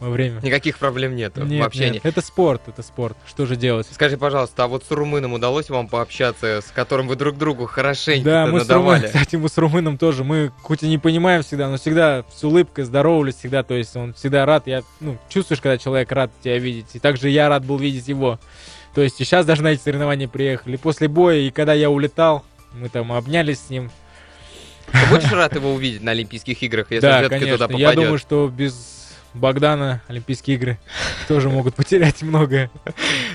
во 0.03 0.09
время. 0.09 0.41
Никаких 0.41 0.77
проблем 0.77 1.15
нет, 1.15 1.37
нет 1.37 1.63
в 1.63 1.65
общении. 1.65 1.93
Нет, 1.93 2.05
это 2.05 2.21
спорт, 2.21 2.61
это 2.67 2.83
спорт. 2.83 3.17
Что 3.25 3.45
же 3.45 3.55
делать? 3.55 3.87
Скажи, 3.89 4.17
пожалуйста, 4.17 4.65
а 4.65 4.67
вот 4.67 4.83
с 4.83 4.91
румыном 4.91 5.33
удалось 5.33 5.69
вам 5.69 5.87
пообщаться, 5.87 6.61
с 6.61 6.71
которым 6.71 7.07
вы 7.07 7.15
друг 7.15 7.37
другу 7.37 7.65
хорошенько 7.65 8.29
да, 8.29 8.47
мы 8.47 8.59
надавали? 8.59 9.07
С 9.07 9.11
кстати, 9.13 9.37
мы 9.37 9.47
с 9.47 9.57
румыном 9.57 9.97
тоже. 9.97 10.23
Мы 10.23 10.51
хоть 10.61 10.83
и 10.83 10.89
не 10.89 10.97
понимаем 10.97 11.41
всегда, 11.41 11.69
но 11.69 11.77
всегда 11.77 12.25
с 12.33 12.43
улыбкой 12.43 12.83
здоровались 12.83 13.35
всегда. 13.35 13.63
То 13.63 13.75
есть 13.75 13.95
он 13.95 14.13
всегда 14.13 14.45
рад. 14.45 14.67
Я, 14.67 14.83
ну, 14.99 15.17
чувствуешь, 15.29 15.61
когда 15.61 15.77
человек 15.77 16.11
рад 16.11 16.31
тебя 16.43 16.57
видеть. 16.57 16.87
И 16.93 16.99
также 16.99 17.29
я 17.29 17.47
рад 17.47 17.65
был 17.65 17.77
видеть 17.77 18.07
его. 18.09 18.39
То 18.93 19.01
есть 19.01 19.19
и 19.21 19.23
сейчас 19.23 19.45
даже 19.45 19.63
на 19.63 19.69
эти 19.69 19.81
соревнования 19.81 20.27
приехали. 20.27 20.75
После 20.75 21.07
боя, 21.07 21.37
и 21.37 21.49
когда 21.49 21.73
я 21.73 21.89
улетал, 21.89 22.43
мы 22.73 22.89
там 22.89 23.11
обнялись 23.11 23.59
с 23.59 23.69
ним. 23.69 23.89
Ты 24.91 25.09
будешь 25.09 25.31
рад 25.31 25.55
его 25.55 25.73
увидеть 25.73 26.03
на 26.03 26.11
Олимпийских 26.11 26.61
играх, 26.61 26.87
если 26.91 27.01
да, 27.01 27.27
конечно. 27.27 27.53
туда 27.53 27.67
попадет? 27.67 27.89
Я 27.89 27.95
думаю, 27.95 28.19
что 28.19 28.47
без 28.47 29.02
Богдана 29.33 30.01
Олимпийские 30.07 30.57
игры 30.57 30.79
тоже 31.27 31.49
могут 31.49 31.75
потерять 31.75 32.21
многое. 32.21 32.69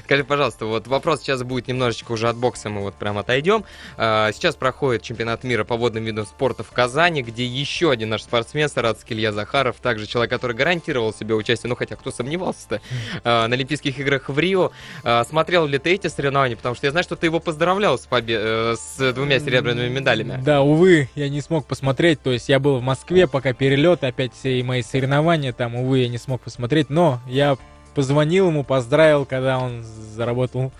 Скажи, 0.04 0.24
пожалуйста, 0.24 0.66
вот 0.66 0.86
вопрос 0.86 1.20
сейчас 1.20 1.42
будет 1.42 1.68
немножечко 1.68 2.12
уже 2.12 2.28
от 2.28 2.36
бокса, 2.36 2.68
мы 2.68 2.82
вот 2.82 2.94
прям 2.94 3.18
отойдем. 3.18 3.64
А, 3.96 4.30
сейчас 4.32 4.56
проходит 4.56 5.02
чемпионат 5.02 5.44
мира 5.44 5.64
по 5.64 5.76
водным 5.76 6.04
видам 6.04 6.26
спорта 6.26 6.62
в 6.62 6.70
Казани, 6.70 7.22
где 7.22 7.44
еще 7.44 7.90
один 7.90 8.10
наш 8.10 8.22
спортсмен, 8.22 8.68
саратовский 8.68 9.16
Илья 9.16 9.32
Захаров, 9.32 9.76
также 9.76 10.06
человек, 10.06 10.30
который 10.30 10.56
гарантировал 10.56 11.12
себе 11.12 11.34
участие, 11.34 11.68
ну 11.68 11.76
хотя 11.76 11.96
кто 11.96 12.10
сомневался-то, 12.10 12.80
а, 13.24 13.48
на 13.48 13.54
Олимпийских 13.54 13.98
играх 13.98 14.28
в 14.28 14.38
Рио. 14.38 14.72
А, 15.02 15.24
смотрел 15.24 15.66
ли 15.66 15.78
ты 15.78 15.94
эти 15.94 16.06
соревнования? 16.06 16.56
Потому 16.56 16.74
что 16.74 16.86
я 16.86 16.90
знаю, 16.90 17.04
что 17.04 17.16
ты 17.16 17.26
его 17.26 17.40
поздравлял 17.40 17.98
с, 17.98 18.06
побед... 18.06 18.40
Э, 18.40 18.76
с 18.78 19.12
двумя 19.12 19.40
серебряными 19.40 19.88
медалями. 19.88 20.40
Да, 20.42 20.62
увы, 20.62 21.08
я 21.14 21.28
не 21.28 21.40
смог 21.40 21.66
посмотреть, 21.66 22.22
то 22.22 22.30
есть 22.30 22.48
я 22.48 22.58
был 22.58 22.78
в 22.78 22.82
Москве, 22.82 23.26
пока 23.26 23.52
перелет, 23.52 24.04
опять 24.04 24.32
все 24.34 24.62
мои 24.62 24.82
соревнования, 24.82 25.52
там, 25.52 25.74
увы, 25.76 25.87
увы, 25.88 26.00
я 26.00 26.08
не 26.08 26.18
смог 26.18 26.40
посмотреть, 26.42 26.90
но 26.90 27.20
я 27.26 27.56
позвонил 27.94 28.48
ему, 28.48 28.62
поздравил, 28.62 29.24
когда 29.24 29.58
он 29.58 29.82
заработал 29.82 30.70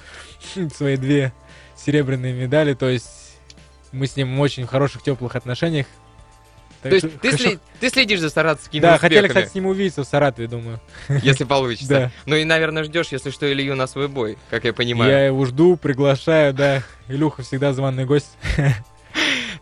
свои 0.76 0.96
две 0.96 1.32
серебряные 1.76 2.34
медали, 2.34 2.74
то 2.74 2.88
есть 2.88 3.08
мы 3.90 4.06
с 4.06 4.16
ним 4.16 4.36
в 4.36 4.40
очень 4.40 4.66
хороших, 4.66 5.02
теплых 5.02 5.34
отношениях. 5.34 5.86
Так 6.82 6.90
то 6.90 6.94
есть 6.94 7.20
ты, 7.20 7.32
сли, 7.36 7.58
ты 7.80 7.88
следишь 7.88 8.20
за 8.20 8.30
саратовскими 8.30 8.80
Да, 8.80 8.94
успехами. 8.94 9.14
хотели, 9.14 9.28
кстати, 9.28 9.48
с 9.48 9.54
ним 9.54 9.66
увидеться 9.66 10.04
в 10.04 10.06
Саратове, 10.06 10.46
думаю. 10.46 10.80
Если 11.08 11.42
получится. 11.42 11.88
Да. 11.88 12.10
Ну 12.24 12.36
и, 12.36 12.44
наверное, 12.44 12.84
ждешь, 12.84 13.08
если 13.08 13.30
что, 13.30 13.52
Илью 13.52 13.74
на 13.74 13.88
свой 13.88 14.06
бой, 14.06 14.38
как 14.48 14.62
я 14.62 14.72
понимаю. 14.72 15.10
Я 15.10 15.26
его 15.26 15.44
жду, 15.44 15.76
приглашаю, 15.76 16.54
да. 16.54 16.84
Илюха 17.08 17.42
всегда 17.42 17.72
званый 17.72 18.04
гость. 18.04 18.30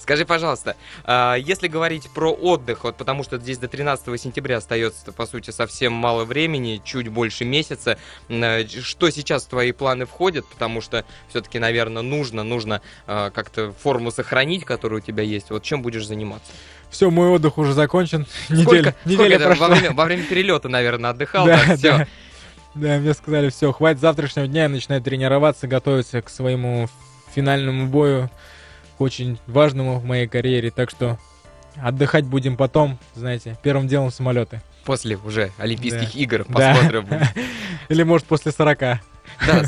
Скажи, 0.06 0.24
пожалуйста, 0.24 0.76
а, 1.02 1.34
если 1.34 1.66
говорить 1.66 2.08
про 2.10 2.32
отдых, 2.32 2.84
вот 2.84 2.96
потому 2.96 3.24
что 3.24 3.38
здесь 3.38 3.58
до 3.58 3.66
13 3.66 4.16
сентября 4.22 4.58
остается, 4.58 5.10
по 5.10 5.26
сути, 5.26 5.50
совсем 5.50 5.92
мало 5.92 6.24
времени, 6.24 6.80
чуть 6.84 7.08
больше 7.08 7.44
месяца, 7.44 7.98
э, 8.28 8.68
что 8.68 9.10
сейчас 9.10 9.42
в 9.42 9.48
твои 9.48 9.72
планы 9.72 10.06
входит, 10.06 10.46
потому 10.46 10.80
что 10.80 11.04
все-таки, 11.28 11.58
наверное, 11.58 12.02
нужно, 12.02 12.44
нужно 12.44 12.82
а, 13.08 13.30
как-то 13.30 13.72
форму 13.72 14.12
сохранить, 14.12 14.64
которая 14.64 15.00
у 15.00 15.02
тебя 15.02 15.24
есть. 15.24 15.50
Вот 15.50 15.64
чем 15.64 15.82
будешь 15.82 16.06
заниматься? 16.06 16.52
Все, 16.88 17.10
мой 17.10 17.28
отдых 17.28 17.58
уже 17.58 17.72
закончен. 17.72 18.28
Неделя, 18.48 18.64
сколько, 18.64 18.94
неделя 19.06 19.40
сколько 19.40 19.58
Во 19.58 19.68
время, 19.68 19.92
во 19.92 20.04
время 20.04 20.22
перелета, 20.22 20.68
наверное, 20.68 21.10
отдыхал, 21.10 21.46
да, 21.46 21.64
да, 21.66 21.76
все. 21.76 21.90
Да. 21.90 22.06
да, 22.76 22.98
мне 22.98 23.12
сказали, 23.12 23.50
все, 23.50 23.72
хватит 23.72 24.00
завтрашнего 24.00 24.46
дня, 24.46 24.62
я 24.62 24.68
начинаю 24.68 25.02
тренироваться, 25.02 25.66
готовиться 25.66 26.22
к 26.22 26.28
своему 26.28 26.88
финальному 27.34 27.88
бою 27.88 28.30
очень 28.98 29.38
важному 29.46 29.98
в 29.98 30.04
моей 30.04 30.26
карьере, 30.26 30.70
так 30.70 30.90
что 30.90 31.18
отдыхать 31.76 32.24
будем 32.24 32.56
потом, 32.56 32.98
знаете, 33.14 33.58
первым 33.62 33.88
делом 33.88 34.10
самолеты. 34.10 34.62
После 34.84 35.16
уже 35.16 35.50
Олимпийских 35.58 36.12
да. 36.12 36.18
игр 36.18 36.44
посмотрим. 36.44 37.06
Да. 37.08 37.32
Или 37.88 38.02
может 38.02 38.26
после 38.26 38.52
40. 38.52 38.78
Да, 38.78 39.00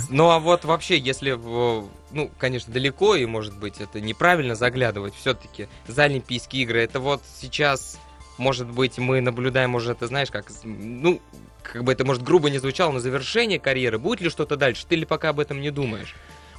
ну 0.08 0.30
а 0.30 0.38
вот 0.38 0.64
вообще, 0.64 0.96
если, 0.96 1.32
ну, 1.32 2.30
конечно, 2.38 2.72
далеко, 2.72 3.16
и 3.16 3.26
может 3.26 3.56
быть 3.58 3.80
это 3.80 4.00
неправильно 4.00 4.54
заглядывать, 4.54 5.14
все-таки 5.14 5.68
за 5.86 6.04
Олимпийские 6.04 6.62
игры, 6.62 6.80
это 6.80 7.00
вот 7.00 7.22
сейчас, 7.40 7.98
может 8.38 8.68
быть, 8.68 8.98
мы 8.98 9.20
наблюдаем 9.20 9.74
уже, 9.74 9.94
ты 9.94 10.06
знаешь, 10.06 10.30
как, 10.30 10.46
ну, 10.64 11.20
как 11.62 11.84
бы 11.84 11.92
это, 11.92 12.04
может, 12.04 12.22
грубо 12.22 12.48
не 12.48 12.58
звучало, 12.58 12.92
но 12.92 12.98
завершение 12.98 13.58
карьеры, 13.58 13.98
будет 13.98 14.20
ли 14.20 14.30
что-то 14.30 14.56
дальше, 14.56 14.86
ты 14.88 14.96
ли 14.96 15.04
пока 15.04 15.30
об 15.30 15.40
этом 15.40 15.60
не 15.60 15.70
думаешь? 15.70 16.14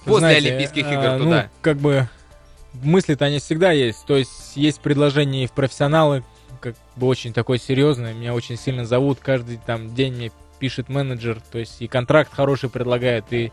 После 0.06 0.20
Знаете, 0.20 0.48
Олимпийских 0.50 0.86
игр 0.86 1.06
а, 1.06 1.18
туда. 1.18 1.44
Ну, 1.44 1.50
как 1.62 1.78
бы 1.78 2.08
мысли-то 2.74 3.26
они 3.26 3.40
всегда 3.40 3.72
есть. 3.72 4.06
То 4.06 4.18
есть 4.18 4.56
есть 4.56 4.82
предложения 4.82 5.44
и 5.44 5.48
в 5.48 5.52
профессионалы 5.52 6.24
как 6.62 6.76
бы 6.96 7.08
очень 7.08 7.34
такой 7.34 7.60
серьезный. 7.60 8.14
Меня 8.14 8.34
очень 8.34 8.58
сильно 8.58 8.86
зовут. 8.86 9.20
Каждый 9.22 9.60
там 9.66 9.94
день 9.94 10.14
мне 10.14 10.32
пишет 10.60 10.90
менеджер. 10.90 11.42
То 11.52 11.60
есть 11.60 11.82
и 11.82 11.88
контракт 11.88 12.32
хороший 12.34 12.70
предлагает, 12.70 13.26
и 13.32 13.52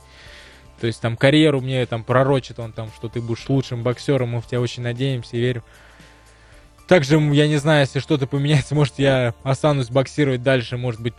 то 0.81 0.87
есть 0.87 1.01
там 1.01 1.17
карьеру 1.17 1.61
мне 1.61 1.87
там 1.87 2.05
пророчит 2.05 2.59
он 2.59 2.73
там, 2.73 2.91
что 2.95 3.09
ты 3.09 3.21
будешь 3.21 3.49
лучшим 3.49 3.83
боксером. 3.83 4.31
Мы 4.31 4.41
в 4.41 4.47
тебя 4.47 4.61
очень 4.61 4.83
надеемся 4.83 5.37
и 5.37 5.41
верим. 5.41 5.63
Также, 6.87 7.19
я 7.19 7.49
не 7.49 7.57
знаю, 7.57 7.81
если 7.81 7.99
что-то 7.99 8.27
поменяется, 8.27 8.75
может, 8.75 8.99
я 8.99 9.35
останусь 9.43 9.91
боксировать 9.91 10.45
дальше, 10.45 10.77
может 10.77 11.01
быть, 11.01 11.15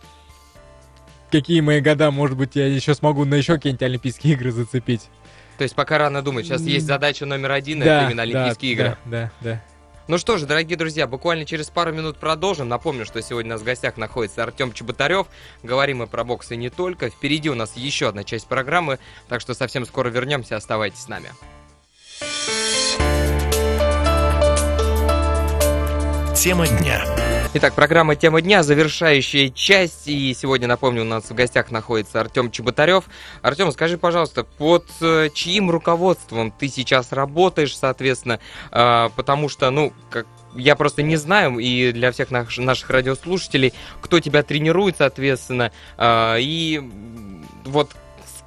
какие 1.29 1.59
мои 1.59 1.81
года, 1.81 2.09
может 2.09 2.37
быть, 2.37 2.55
я 2.55 2.67
еще 2.67 2.93
смогу 2.93 3.25
на 3.25 3.35
еще 3.35 3.55
какие-нибудь 3.55 3.83
Олимпийские 3.83 4.33
игры 4.33 4.51
зацепить. 4.51 5.09
То 5.57 5.63
есть 5.63 5.75
пока 5.75 5.97
рано 5.97 6.21
думать. 6.21 6.45
Сейчас 6.45 6.61
есть 6.61 6.85
задача 6.85 7.25
номер 7.25 7.51
один, 7.51 7.79
да, 7.79 7.85
это 7.85 8.05
именно 8.11 8.23
Олимпийские 8.23 8.75
да, 8.75 8.83
игры. 8.83 8.97
Да, 9.05 9.31
да, 9.41 9.51
да. 9.51 9.63
Ну 10.07 10.17
что 10.17 10.37
же, 10.37 10.45
дорогие 10.45 10.77
друзья, 10.77 11.05
буквально 11.05 11.45
через 11.45 11.69
пару 11.69 11.91
минут 11.91 12.17
продолжим. 12.17 12.69
Напомню, 12.69 13.05
что 13.05 13.21
сегодня 13.21 13.51
у 13.51 13.53
нас 13.55 13.61
в 13.61 13.65
гостях 13.65 13.97
находится 13.97 14.41
Артем 14.41 14.71
Чеботарев. 14.71 15.27
Говорим 15.63 15.97
мы 15.97 16.07
про 16.07 16.23
бокс 16.23 16.49
и 16.51 16.55
не 16.55 16.69
только. 16.69 17.09
Впереди 17.09 17.49
у 17.49 17.55
нас 17.55 17.75
еще 17.75 18.07
одна 18.07 18.23
часть 18.23 18.47
программы, 18.47 18.99
так 19.27 19.41
что 19.41 19.53
совсем 19.53 19.85
скоро 19.85 20.07
вернемся. 20.07 20.55
Оставайтесь 20.55 20.99
с 20.99 21.07
нами. 21.09 21.29
Тема 26.39 26.67
дня. 26.67 27.03
Итак, 27.55 27.73
программа 27.73 28.15
«Тема 28.15 28.41
дня», 28.41 28.61
завершающая 28.61 29.49
часть. 29.49 30.07
И 30.07 30.35
сегодня, 30.35 30.67
напомню, 30.67 31.01
у 31.01 31.05
нас 31.05 31.23
в 31.31 31.33
гостях 31.33 31.71
находится 31.71 32.21
Артем 32.21 32.51
Чеботарев. 32.51 33.05
Артем, 33.41 33.71
скажи, 33.71 33.97
пожалуйста, 33.97 34.43
под 34.43 34.85
э, 35.01 35.29
чьим 35.33 35.71
руководством 35.71 36.51
ты 36.51 36.67
сейчас 36.67 37.11
работаешь, 37.11 37.75
соответственно? 37.75 38.39
Э, 38.71 39.09
потому 39.15 39.49
что, 39.49 39.71
ну, 39.71 39.91
как 40.11 40.27
я 40.55 40.75
просто 40.75 41.01
не 41.01 41.15
знаю, 41.15 41.57
и 41.57 41.91
для 41.91 42.11
всех 42.11 42.29
наш, 42.29 42.55
наших 42.59 42.91
радиослушателей, 42.91 43.73
кто 43.99 44.19
тебя 44.19 44.43
тренирует, 44.43 44.97
соответственно, 44.99 45.71
э, 45.97 46.35
и 46.39 46.87
вот 47.65 47.95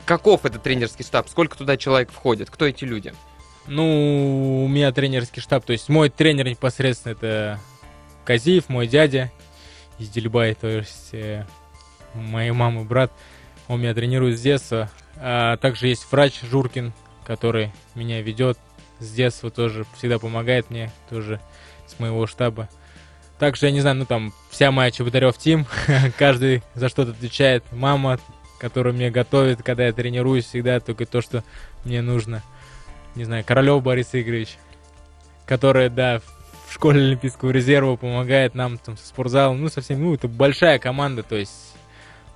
каков 0.06 0.44
этот 0.44 0.62
тренерский 0.62 1.04
штаб, 1.04 1.28
сколько 1.28 1.59
туда 1.59 1.76
человек 1.76 2.12
входит, 2.12 2.50
кто 2.50 2.66
эти 2.66 2.85
люди? 2.85 3.12
Ну, 3.66 4.64
у 4.64 4.68
меня 4.68 4.92
тренерский 4.92 5.42
штаб, 5.42 5.64
то 5.64 5.73
есть 5.73 5.88
мой 5.88 6.09
тренер 6.09 6.49
непосредственно 6.49 7.12
это 7.12 7.61
Казиев, 8.30 8.68
мой 8.68 8.87
дядя 8.87 9.32
из 9.99 10.08
Дельбай, 10.08 10.54
то 10.54 10.68
есть 10.68 11.08
э, 11.10 11.44
моей 12.14 12.52
мамы 12.52 12.84
брат, 12.84 13.10
он 13.66 13.80
меня 13.80 13.92
тренирует 13.92 14.38
с 14.38 14.40
детства. 14.40 14.88
А 15.16 15.56
также 15.56 15.88
есть 15.88 16.06
врач 16.12 16.40
Журкин, 16.42 16.92
который 17.25 17.72
меня 17.96 18.22
ведет 18.22 18.56
с 19.00 19.10
детства, 19.10 19.50
тоже 19.50 19.84
всегда 19.96 20.20
помогает 20.20 20.70
мне, 20.70 20.92
тоже 21.08 21.40
с 21.88 21.99
моего 21.99 22.28
штаба. 22.28 22.68
Также, 23.40 23.66
я 23.66 23.72
не 23.72 23.80
знаю, 23.80 23.96
ну 23.96 24.04
там 24.04 24.32
вся 24.49 24.70
моя 24.70 24.92
Чеботарев 24.92 25.37
тим, 25.37 25.66
каждый 26.16 26.62
за 26.76 26.88
что-то 26.88 27.10
отвечает. 27.10 27.64
Мама, 27.72 28.20
которая 28.60 28.92
мне 28.92 29.10
готовит, 29.10 29.64
когда 29.64 29.87
я 29.87 29.92
тренируюсь, 29.92 30.44
всегда 30.44 30.78
только 30.78 31.04
то, 31.04 31.20
что 31.20 31.42
мне 31.84 32.00
нужно. 32.00 32.44
Не 33.16 33.25
знаю, 33.25 33.42
Королев 33.44 33.82
Борис 33.82 34.10
Игоревич, 34.12 34.56
который, 35.46 35.88
да, 35.88 36.20
в 36.70 36.74
школе 36.74 37.00
Олимпийского 37.00 37.50
резерва 37.50 37.96
помогает 37.96 38.54
нам 38.54 38.78
там 38.78 38.96
со 38.96 39.04
спортзалом. 39.08 39.60
Ну, 39.60 39.68
совсем, 39.68 40.00
ну, 40.00 40.14
это 40.14 40.28
большая 40.28 40.78
команда, 40.78 41.24
то 41.24 41.34
есть 41.34 41.74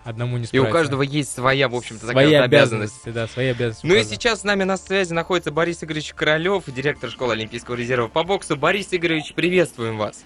одному 0.02 0.38
не 0.38 0.42
И 0.42 0.46
справиться. 0.46 0.68
у 0.68 0.72
каждого 0.72 1.02
есть 1.02 1.32
своя, 1.32 1.68
в 1.68 1.74
общем-то, 1.76 2.08
такая 2.08 2.42
обязанности. 2.42 2.96
обязанность. 2.96 3.12
Да, 3.14 3.28
свои 3.28 3.46
обязанности. 3.46 3.86
Ну 3.86 3.94
и 3.94 4.02
сейчас 4.02 4.40
с 4.40 4.44
нами 4.44 4.64
на 4.64 4.76
связи 4.76 5.12
находится 5.12 5.52
Борис 5.52 5.84
Игоревич 5.84 6.14
Королев, 6.14 6.64
директор 6.66 7.10
школы 7.10 7.34
Олимпийского 7.34 7.76
резерва 7.76 8.08
по 8.08 8.24
боксу. 8.24 8.56
Борис 8.56 8.88
Игоревич, 8.90 9.34
приветствуем 9.34 9.98
вас. 9.98 10.24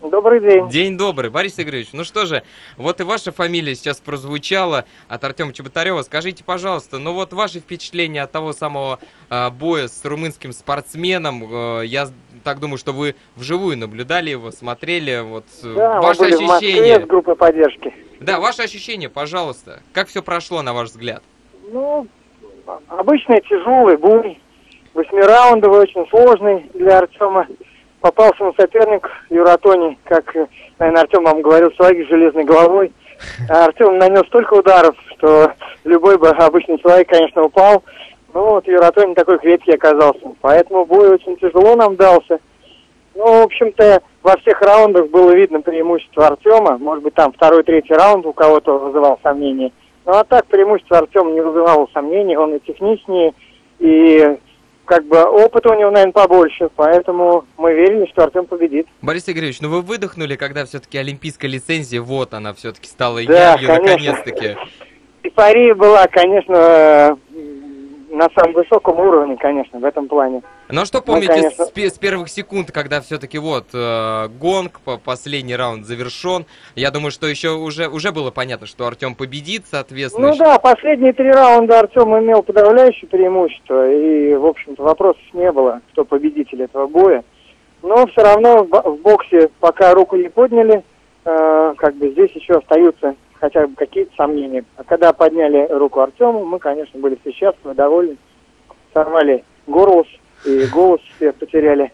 Добрый 0.00 0.40
день. 0.40 0.68
День 0.68 0.98
добрый, 0.98 1.30
Борис 1.30 1.60
Игоревич. 1.60 1.90
Ну 1.92 2.02
что 2.02 2.26
же, 2.26 2.42
вот 2.76 3.00
и 3.00 3.04
ваша 3.04 3.30
фамилия 3.30 3.74
сейчас 3.76 4.00
прозвучала 4.00 4.84
от 5.08 5.22
Артема 5.22 5.52
Чеботарева. 5.52 6.02
Скажите, 6.02 6.42
пожалуйста, 6.42 6.98
ну 6.98 7.12
вот 7.12 7.32
ваши 7.32 7.60
впечатления 7.60 8.22
от 8.22 8.32
того 8.32 8.52
самого 8.52 8.98
а, 9.30 9.50
боя 9.50 9.86
с 9.86 10.04
румынским 10.04 10.52
спортсменом. 10.52 11.44
Э, 11.44 11.86
я 11.86 12.10
так 12.42 12.58
думаю, 12.60 12.78
что 12.78 12.92
вы 12.92 13.14
вживую 13.36 13.78
наблюдали 13.78 14.30
его, 14.30 14.50
смотрели. 14.50 15.20
Вот 15.20 15.44
э, 15.62 15.74
Да, 15.74 15.96
мы 15.96 16.02
ваши 16.02 16.20
были 16.20 16.34
в 16.36 16.40
Москве 16.42 16.68
ощущения. 16.68 17.00
с 17.00 17.06
группой 17.06 17.36
поддержки. 17.36 17.94
Да, 18.20 18.40
ваши 18.40 18.62
ощущения, 18.62 19.08
пожалуйста. 19.08 19.80
Как 19.92 20.08
все 20.08 20.22
прошло, 20.22 20.62
на 20.62 20.72
ваш 20.74 20.88
взгляд? 20.90 21.22
Ну, 21.72 22.06
обычный 22.88 23.40
тяжелый 23.42 23.96
бой. 23.96 24.38
Восьмираундовый, 24.94 25.80
очень 25.80 26.06
сложный 26.10 26.70
для 26.74 26.98
Артема. 26.98 27.46
Попался 28.00 28.44
на 28.44 28.52
соперник 28.58 29.08
Юратони, 29.30 29.96
как, 30.04 30.34
э, 30.36 30.46
наверное, 30.78 31.02
Артем 31.02 31.24
вам 31.24 31.40
говорил, 31.40 31.72
своей 31.72 32.04
железной 32.04 32.44
головой. 32.44 32.92
А 33.48 33.66
Артем 33.66 33.98
нанес 33.98 34.26
столько 34.26 34.54
ударов, 34.54 34.96
что 35.16 35.52
любой 35.84 36.18
бы 36.18 36.28
обычный 36.28 36.78
человек, 36.78 37.08
конечно, 37.08 37.42
упал. 37.42 37.84
Ну 38.34 38.50
вот 38.50 38.66
Юратони 38.66 39.14
такой 39.14 39.38
крепкий 39.38 39.72
оказался. 39.72 40.32
Поэтому 40.40 40.84
бой 40.86 41.10
очень 41.10 41.36
тяжело 41.36 41.76
нам 41.76 41.96
дался. 41.96 42.38
Ну, 43.14 43.40
в 43.40 43.44
общем-то, 43.44 44.02
во 44.22 44.36
всех 44.38 44.60
раундах 44.62 45.08
было 45.10 45.32
видно 45.32 45.60
преимущество 45.60 46.28
Артема. 46.28 46.78
Может 46.78 47.04
быть, 47.04 47.14
там 47.14 47.32
второй, 47.32 47.62
третий 47.62 47.92
раунд 47.92 48.24
у 48.24 48.32
кого-то 48.32 48.78
вызывал 48.78 49.18
сомнения. 49.22 49.70
Ну, 50.06 50.12
а 50.12 50.24
так 50.24 50.46
преимущество 50.46 50.98
Артема 50.98 51.30
не 51.32 51.42
вызывало 51.42 51.88
сомнений. 51.92 52.36
Он 52.36 52.54
и 52.54 52.60
техничнее, 52.60 53.34
и 53.78 54.38
как 54.86 55.04
бы 55.06 55.22
опыта 55.22 55.70
у 55.70 55.74
него, 55.74 55.90
наверное, 55.90 56.12
побольше. 56.12 56.70
Поэтому 56.74 57.44
мы 57.58 57.74
верили, 57.74 58.06
что 58.06 58.24
Артем 58.24 58.46
победит. 58.46 58.86
Борис 59.02 59.28
Игоревич, 59.28 59.60
ну 59.60 59.68
вы 59.68 59.82
выдохнули, 59.82 60.36
когда 60.36 60.64
все-таки 60.64 60.96
олимпийская 60.96 61.50
лицензия, 61.50 62.00
вот 62.00 62.32
она 62.32 62.54
все-таки 62.54 62.88
стала 62.88 63.22
Да, 63.24 63.52
явью, 63.52 63.68
наконец-таки. 63.68 64.56
Эйфория 65.22 65.74
была, 65.74 66.06
конечно, 66.08 67.16
на 68.12 68.28
самом 68.34 68.52
высоком 68.52 69.00
уровне, 69.00 69.36
конечно, 69.36 69.78
в 69.78 69.84
этом 69.84 70.06
плане. 70.06 70.42
Ну 70.68 70.82
а 70.82 70.84
что 70.84 70.98
Мы, 70.98 71.04
помните 71.04 71.32
конечно- 71.32 71.64
с, 71.64 71.94
с 71.94 71.98
первых 71.98 72.28
секунд, 72.28 72.70
когда 72.70 73.00
все-таки 73.00 73.38
вот 73.38 73.68
э, 73.72 74.28
гонг, 74.38 74.80
по 74.80 74.98
последний 74.98 75.56
раунд 75.56 75.86
завершен? 75.86 76.44
Я 76.76 76.90
думаю, 76.90 77.10
что 77.10 77.26
еще 77.26 77.50
уже, 77.56 77.88
уже 77.88 78.12
было 78.12 78.30
понятно, 78.30 78.66
что 78.66 78.86
Артем 78.86 79.14
победит, 79.14 79.64
соответственно. 79.70 80.28
Ну 80.28 80.36
да, 80.36 80.58
последние 80.58 81.14
три 81.14 81.30
раунда 81.30 81.80
Артем 81.80 82.16
имел 82.18 82.42
подавляющее 82.42 83.08
преимущество, 83.08 83.90
и, 83.90 84.34
в 84.34 84.44
общем-то, 84.44 84.82
вопросов 84.82 85.22
не 85.32 85.50
было, 85.50 85.80
кто 85.92 86.04
победитель 86.04 86.62
этого 86.62 86.86
боя. 86.86 87.24
Но 87.82 88.06
все 88.08 88.22
равно 88.22 88.64
в 88.64 88.68
в 88.68 89.00
боксе 89.00 89.48
пока 89.58 89.94
руку 89.94 90.16
не 90.16 90.28
подняли, 90.28 90.84
э, 91.24 91.74
как 91.78 91.96
бы 91.96 92.10
здесь 92.10 92.30
еще 92.32 92.58
остаются 92.58 93.16
хотя 93.42 93.66
бы 93.66 93.74
какие-то 93.74 94.14
сомнения. 94.14 94.64
А 94.76 94.84
когда 94.84 95.12
подняли 95.12 95.66
руку 95.68 95.98
Артему, 95.98 96.44
мы, 96.44 96.60
конечно, 96.60 97.00
были 97.00 97.18
все 97.22 97.32
счастливы, 97.32 97.74
довольны, 97.74 98.16
сорвали 98.94 99.44
горло 99.66 100.04
и 100.46 100.64
голос 100.66 101.00
все 101.16 101.32
потеряли. 101.32 101.92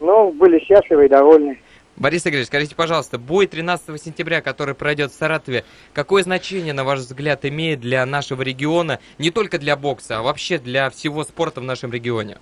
Но 0.00 0.32
были 0.32 0.58
счастливы 0.58 1.06
и 1.06 1.08
довольны. 1.08 1.60
Борис 1.96 2.26
Игоревич, 2.26 2.48
скажите, 2.48 2.74
пожалуйста, 2.74 3.16
бой 3.16 3.46
13 3.46 4.00
сентября, 4.02 4.40
который 4.40 4.74
пройдет 4.74 5.12
в 5.12 5.14
Саратове, 5.14 5.62
какое 5.92 6.24
значение, 6.24 6.72
на 6.72 6.82
ваш 6.82 6.98
взгляд, 6.98 7.44
имеет 7.44 7.78
для 7.78 8.04
нашего 8.04 8.42
региона, 8.42 8.98
не 9.18 9.30
только 9.30 9.58
для 9.58 9.76
бокса, 9.76 10.18
а 10.18 10.22
вообще 10.22 10.58
для 10.58 10.90
всего 10.90 11.22
спорта 11.22 11.60
в 11.60 11.64
нашем 11.64 11.92
регионе? 11.92 12.38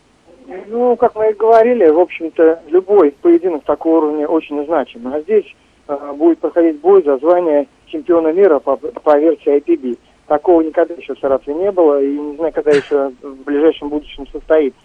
Ну, 0.68 0.96
как 0.96 1.14
мы 1.14 1.30
и 1.30 1.34
говорили, 1.34 1.88
в 1.90 2.00
общем-то, 2.00 2.62
любой 2.68 3.12
поединок 3.12 3.64
такого 3.64 3.98
уровня 3.98 4.26
очень 4.26 4.64
значим. 4.64 5.08
А 5.08 5.20
здесь 5.20 5.44
э, 5.88 6.12
будет 6.14 6.38
проходить 6.38 6.80
бой 6.80 7.02
за 7.02 7.18
звание 7.18 7.66
чемпиона 7.86 8.32
мира 8.32 8.58
по, 8.58 8.76
по 8.76 9.18
версии 9.18 9.56
IPB. 9.58 9.98
Такого 10.26 10.62
никогда 10.62 10.94
еще 10.94 11.14
в 11.14 11.18
Саратове 11.18 11.56
не 11.56 11.70
было, 11.70 12.02
и 12.02 12.08
не 12.08 12.36
знаю, 12.36 12.52
когда 12.52 12.72
еще 12.72 13.12
в 13.22 13.44
ближайшем 13.44 13.88
будущем 13.88 14.26
состоится. 14.32 14.80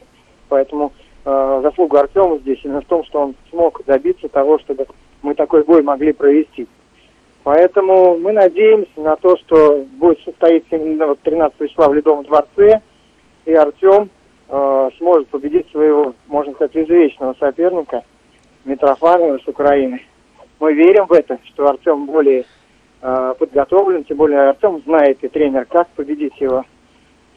Поэтому 0.50 0.94
э, 1.26 1.60
заслуга 1.64 2.02
Артема 2.02 2.38
здесь 2.40 2.60
именно 2.64 2.82
в 2.82 2.86
том, 2.86 3.04
что 3.06 3.22
он 3.22 3.36
смог 3.50 3.84
добиться 3.86 4.28
того, 4.30 4.60
чтобы 4.60 4.86
мы 5.22 5.34
такой 5.34 5.64
бой 5.64 5.82
могли 5.82 6.14
провести. 6.14 6.68
Поэтому 7.44 8.18
мы 8.20 8.34
надеемся 8.34 9.02
на 9.02 9.16
то, 9.16 9.36
что 9.38 9.84
бой 9.98 10.20
состоится 10.24 10.76
именно 10.76 11.08
вот 11.08 11.20
13 11.22 11.70
числа 11.70 11.90
в 11.90 11.94
Ледовом 11.94 12.24
дворце, 12.24 12.82
и 13.46 13.54
Артем 13.54 14.10
э, 14.50 14.90
сможет 15.00 15.28
победить 15.30 15.70
своего, 15.72 16.14
можно 16.28 16.54
сказать, 16.54 16.76
извечного 16.76 17.36
соперника 17.40 18.04
Митрофанова 18.66 19.40
с 19.40 19.48
Украины. 19.48 20.02
Мы 20.60 20.74
верим 20.74 21.08
в 21.08 21.14
это, 21.14 21.40
что 21.46 21.68
Артем 21.68 22.06
более 22.06 22.46
э, 23.02 23.34
подготовлен, 23.38 24.04
тем 24.04 24.18
более 24.18 24.50
Артем 24.50 24.82
знает 24.86 25.24
и 25.24 25.28
тренер, 25.28 25.66
как 25.66 25.88
победить 25.90 26.40
его. 26.40 26.66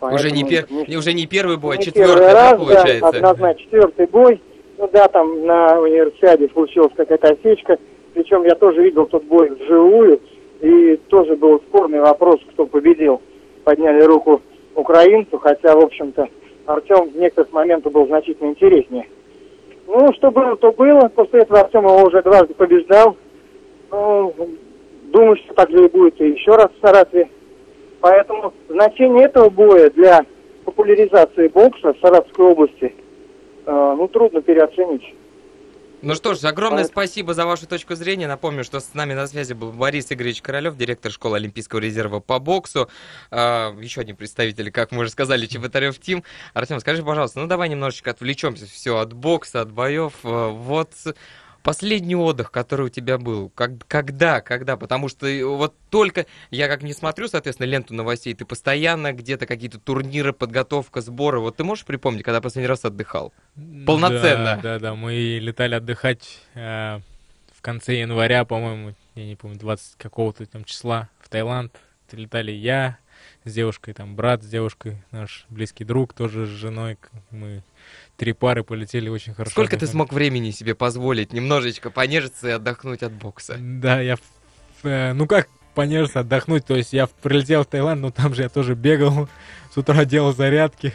Уже 0.00 0.30
не, 0.30 0.42
Поэтому 0.44 0.84
пер... 0.84 0.98
уже 0.98 1.12
не 1.14 1.26
первый 1.26 1.56
бой, 1.56 1.76
а 1.76 1.78
не 1.78 1.84
четвертый, 1.84 2.16
да, 2.16 2.32
раз, 2.32 2.50
да, 2.50 2.56
получается? 2.56 3.08
однозначно, 3.08 3.62
четвертый 3.62 4.06
бой. 4.06 4.40
Ну 4.76 4.90
да, 4.92 5.08
там 5.08 5.46
на 5.46 5.80
универсиаде 5.80 6.48
случилась 6.52 6.92
какая-то 6.96 7.28
осечка. 7.28 7.78
Причем 8.12 8.44
я 8.44 8.54
тоже 8.54 8.82
видел 8.82 9.06
тот 9.06 9.24
бой 9.24 9.50
вживую. 9.50 10.20
И 10.60 10.96
тоже 11.08 11.36
был 11.36 11.58
спорный 11.60 12.00
вопрос, 12.00 12.40
кто 12.52 12.66
победил. 12.66 13.20
Подняли 13.64 14.02
руку 14.02 14.42
украинцу, 14.74 15.38
хотя, 15.38 15.74
в 15.74 15.84
общем-то, 15.84 16.28
Артем 16.66 17.10
в 17.10 17.16
некоторых 17.16 17.52
моментах 17.52 17.92
был 17.92 18.06
значительно 18.06 18.50
интереснее. 18.50 19.06
Ну, 19.86 20.12
что 20.14 20.30
было, 20.30 20.56
то 20.56 20.72
было. 20.72 21.08
После 21.14 21.40
этого 21.40 21.60
Артем 21.60 21.84
его 21.84 22.02
уже 22.04 22.22
дважды 22.22 22.54
побеждал. 22.54 23.16
Ну, 23.90 24.34
думаю, 25.14 25.36
что 25.36 25.54
так 25.54 25.70
же 25.70 25.84
и 25.84 25.88
будет 25.88 26.20
и 26.20 26.30
еще 26.30 26.56
раз 26.56 26.70
в 26.70 26.86
Саратове. 26.86 27.30
Поэтому 28.00 28.52
значение 28.68 29.26
этого 29.26 29.48
боя 29.48 29.88
для 29.90 30.26
популяризации 30.64 31.48
бокса 31.48 31.94
в 31.94 32.00
Саратовской 32.00 32.44
области, 32.44 32.94
э, 33.66 33.94
ну, 33.96 34.08
трудно 34.08 34.42
переоценить. 34.42 35.14
Ну 36.02 36.14
что 36.14 36.34
ж, 36.34 36.44
огромное 36.44 36.84
спасибо 36.84 37.32
за 37.32 37.46
вашу 37.46 37.66
точку 37.66 37.94
зрения. 37.94 38.28
Напомню, 38.28 38.62
что 38.62 38.78
с 38.78 38.92
нами 38.92 39.14
на 39.14 39.26
связи 39.26 39.54
был 39.54 39.72
Борис 39.72 40.12
Игоревич 40.12 40.42
Королев, 40.42 40.76
директор 40.76 41.10
школы 41.10 41.38
Олимпийского 41.38 41.78
резерва 41.78 42.20
по 42.20 42.38
боксу. 42.38 42.90
А, 43.30 43.74
еще 43.80 44.02
один 44.02 44.14
представитель, 44.14 44.70
как 44.70 44.92
мы 44.92 45.00
уже 45.00 45.10
сказали, 45.10 45.46
Чеботарев 45.46 45.98
Тим. 45.98 46.22
Артем, 46.52 46.80
скажи, 46.80 47.02
пожалуйста, 47.02 47.40
ну 47.40 47.46
давай 47.46 47.70
немножечко 47.70 48.10
отвлечемся 48.10 48.66
все 48.66 48.98
от 48.98 49.14
бокса, 49.14 49.62
от 49.62 49.72
боев. 49.72 50.12
А, 50.24 50.50
вот 50.50 50.90
Последний 51.64 52.14
отдых, 52.14 52.50
который 52.50 52.86
у 52.86 52.88
тебя 52.90 53.16
был, 53.16 53.48
как, 53.48 53.86
когда, 53.88 54.42
когда? 54.42 54.76
Потому 54.76 55.08
что 55.08 55.26
э, 55.26 55.42
вот 55.42 55.74
только 55.88 56.26
я 56.50 56.68
как 56.68 56.82
не 56.82 56.92
смотрю, 56.92 57.26
соответственно, 57.26 57.66
ленту 57.66 57.94
новостей, 57.94 58.34
ты 58.34 58.44
постоянно 58.44 59.14
где-то 59.14 59.46
какие-то 59.46 59.78
турниры, 59.78 60.34
подготовка, 60.34 61.00
сборы. 61.00 61.40
Вот 61.40 61.56
ты 61.56 61.64
можешь 61.64 61.86
припомнить, 61.86 62.22
когда 62.22 62.42
последний 62.42 62.68
раз 62.68 62.84
отдыхал? 62.84 63.32
Полноценно. 63.86 64.60
Да, 64.62 64.74
да, 64.74 64.78
да. 64.78 64.94
Мы 64.94 65.38
летали 65.40 65.74
отдыхать 65.74 66.42
э, 66.52 67.00
в 67.50 67.62
конце 67.62 67.98
января, 67.98 68.44
по-моему, 68.44 68.94
я 69.14 69.24
не 69.24 69.34
помню, 69.34 69.58
20 69.58 69.96
какого-то 69.96 70.44
там 70.44 70.64
числа 70.64 71.08
в 71.18 71.30
Таиланд. 71.30 71.74
Летали 72.12 72.52
я 72.52 72.98
с 73.44 73.54
девушкой, 73.54 73.94
там 73.94 74.16
брат 74.16 74.42
с 74.42 74.46
девушкой, 74.46 75.02
наш 75.10 75.46
близкий 75.48 75.84
друг 75.84 76.12
тоже 76.12 76.44
с 76.44 76.50
женой. 76.50 76.98
Мы 77.30 77.62
три 78.16 78.32
пары 78.32 78.62
полетели 78.62 79.08
очень 79.08 79.34
хорошо. 79.34 79.52
Сколько 79.52 79.76
ты 79.76 79.86
смог 79.86 80.12
времени 80.12 80.50
себе 80.50 80.74
позволить 80.74 81.32
немножечко 81.32 81.90
понежиться 81.90 82.48
и 82.48 82.50
отдохнуть 82.52 83.02
от 83.02 83.12
бокса? 83.12 83.56
Да, 83.58 84.00
я, 84.00 84.16
э, 84.82 85.12
ну 85.12 85.26
как 85.26 85.48
понежиться, 85.74 86.20
отдохнуть, 86.20 86.64
то 86.64 86.76
есть 86.76 86.92
я 86.92 87.06
прилетел 87.06 87.64
в 87.64 87.66
Таиланд, 87.66 88.00
но 88.00 88.10
там 88.10 88.34
же 88.34 88.42
я 88.42 88.48
тоже 88.48 88.74
бегал, 88.74 89.28
с 89.74 89.76
утра 89.76 90.04
делал 90.04 90.32
зарядки. 90.34 90.92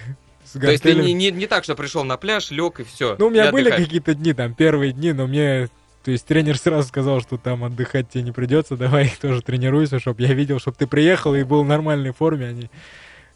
То 0.53 0.71
есть 0.71 0.83
ты 0.83 0.95
не, 0.95 1.13
не, 1.13 1.31
не 1.31 1.45
так, 1.45 1.63
что 1.63 1.75
пришел 1.75 2.03
на 2.03 2.17
пляж, 2.17 2.49
лег 2.49 2.79
и 2.79 2.83
все. 2.83 3.15
Ну, 3.19 3.27
у 3.27 3.29
меня 3.29 3.51
были 3.51 3.69
какие-то 3.69 4.15
дни, 4.15 4.33
там, 4.33 4.55
первые 4.55 4.93
дни, 4.93 5.13
но 5.13 5.27
мне 5.27 5.69
то 6.03 6.11
есть 6.11 6.25
тренер 6.25 6.57
сразу 6.57 6.87
сказал, 6.87 7.21
что 7.21 7.37
там 7.37 7.63
отдыхать 7.63 8.09
тебе 8.09 8.23
не 8.23 8.31
придется, 8.31 8.77
давай 8.77 9.13
тоже 9.21 9.41
тренируйся, 9.41 9.99
чтобы 9.99 10.23
я 10.23 10.33
видел, 10.33 10.59
чтобы 10.59 10.77
ты 10.77 10.87
приехал 10.87 11.35
и 11.35 11.43
был 11.43 11.63
в 11.63 11.67
нормальной 11.67 12.13
форме, 12.13 12.47
а 12.47 12.51
не 12.51 12.71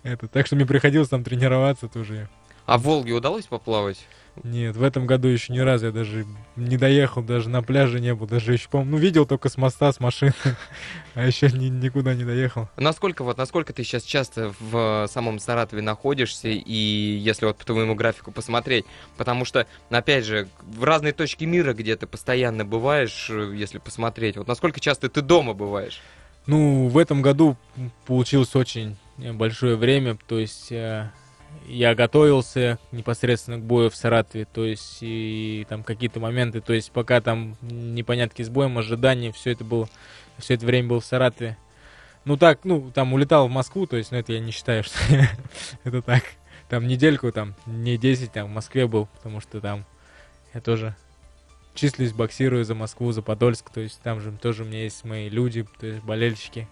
это. 0.03 0.27
Так 0.27 0.47
что 0.47 0.55
мне 0.55 0.65
приходилось 0.65 1.09
там 1.09 1.23
тренироваться 1.23 1.87
тоже. 1.87 2.29
А 2.65 2.78
в 2.78 2.84
Волге 2.84 3.13
удалось 3.13 3.45
поплавать? 3.45 4.08
Нет, 4.41 4.76
в 4.76 4.82
этом 4.82 5.06
году 5.06 5.28
еще 5.28 5.54
ни 5.54 5.60
разу 5.60 5.88
я 5.88 5.91
даже 5.91 6.26
не 6.56 6.78
доехал, 6.78 7.21
даже 7.21 7.49
на 7.49 7.62
пляже 7.62 7.99
не 7.99 8.15
был, 8.15 8.26
даже 8.26 8.54
еще, 8.54 8.67
по-моему, 8.67 8.91
ну, 8.91 8.97
видел 8.97 9.28
только 9.28 9.47
с 9.47 9.58
моста, 9.58 9.91
с 9.91 9.99
машины, 9.99 10.34
а 11.13 11.26
еще 11.26 11.52
ни, 11.52 11.67
никуда 11.67 12.15
не 12.15 12.23
доехал. 12.23 12.67
Насколько 12.78 13.23
вот, 13.23 13.38
насколько 13.38 13.73
ты 13.73 13.84
сейчас 13.84 14.04
часто 14.04 14.54
в 14.60 15.08
самом 15.08 15.38
Саратове 15.38 15.84
находишься, 15.84 16.47
и 16.47 16.73
если 16.73 17.45
вот 17.45 17.58
по 17.58 17.65
твоему 17.65 17.93
графику 17.93 18.32
посмотреть, 18.32 18.86
потому 19.17 19.45
что, 19.45 19.67
опять 19.91 20.26
же, 20.26 20.47
в 20.62 20.84
разные 20.84 21.13
точки 21.13 21.43
мира, 21.43 21.73
где 21.73 21.95
ты 21.95 22.08
постоянно 22.08 22.65
бываешь, 22.65 23.30
если 23.30 23.78
посмотреть, 23.78 24.38
вот 24.38 24.47
насколько 24.47 24.80
часто 24.80 25.10
ты 25.10 25.21
дома 25.21 25.54
бываешь? 25.54 26.02
Ну, 26.47 26.88
в 26.88 26.97
этом 26.97 27.21
году 27.21 27.56
получилось 28.06 28.56
очень 28.56 28.97
большое 29.17 29.76
время, 29.76 30.17
то 30.28 30.39
есть 30.39 30.71
э, 30.71 31.12
я 31.67 31.95
готовился 31.95 32.79
непосредственно 32.91 33.57
к 33.57 33.63
бою 33.63 33.89
в 33.89 33.95
Саратове, 33.95 34.45
то 34.45 34.65
есть 34.65 34.97
и 35.01 35.65
там 35.69 35.83
какие-то 35.83 36.19
моменты, 36.19 36.61
то 36.61 36.73
есть 36.73 36.91
пока 36.91 37.21
там 37.21 37.55
непонятки 37.61 38.41
с 38.41 38.49
боем, 38.49 38.77
ожидания, 38.77 39.31
все 39.31 39.51
это 39.51 39.63
было, 39.63 39.87
все 40.37 40.55
это 40.55 40.65
время 40.65 40.89
был 40.89 40.99
в 40.99 41.05
Саратове. 41.05 41.57
Ну 42.25 42.37
так, 42.37 42.63
ну 42.63 42.91
там 42.93 43.13
улетал 43.13 43.47
в 43.47 43.51
Москву, 43.51 43.85
то 43.85 43.97
есть, 43.97 44.11
ну 44.11 44.17
это 44.17 44.33
я 44.33 44.39
не 44.39 44.51
считаю, 44.51 44.83
что 44.83 44.97
это 45.83 46.01
так. 46.01 46.23
Там 46.69 46.87
недельку, 46.87 47.31
там, 47.31 47.55
не 47.65 47.97
10, 47.97 48.31
там 48.31 48.47
в 48.47 48.51
Москве 48.51 48.87
был, 48.87 49.07
потому 49.17 49.41
что 49.41 49.59
там 49.59 49.85
я 50.53 50.61
тоже 50.61 50.95
числюсь, 51.75 52.13
боксирую 52.13 52.63
за 52.65 52.75
Москву, 52.75 53.11
за 53.11 53.21
Подольск, 53.21 53.69
то 53.69 53.81
есть 53.81 53.99
там 54.01 54.21
же 54.21 54.31
тоже 54.31 54.63
у 54.63 54.65
меня 54.65 54.83
есть 54.83 55.03
мои 55.03 55.29
люди, 55.29 55.65
то 55.79 55.87
есть 55.87 56.03
болельщики, 56.03 56.67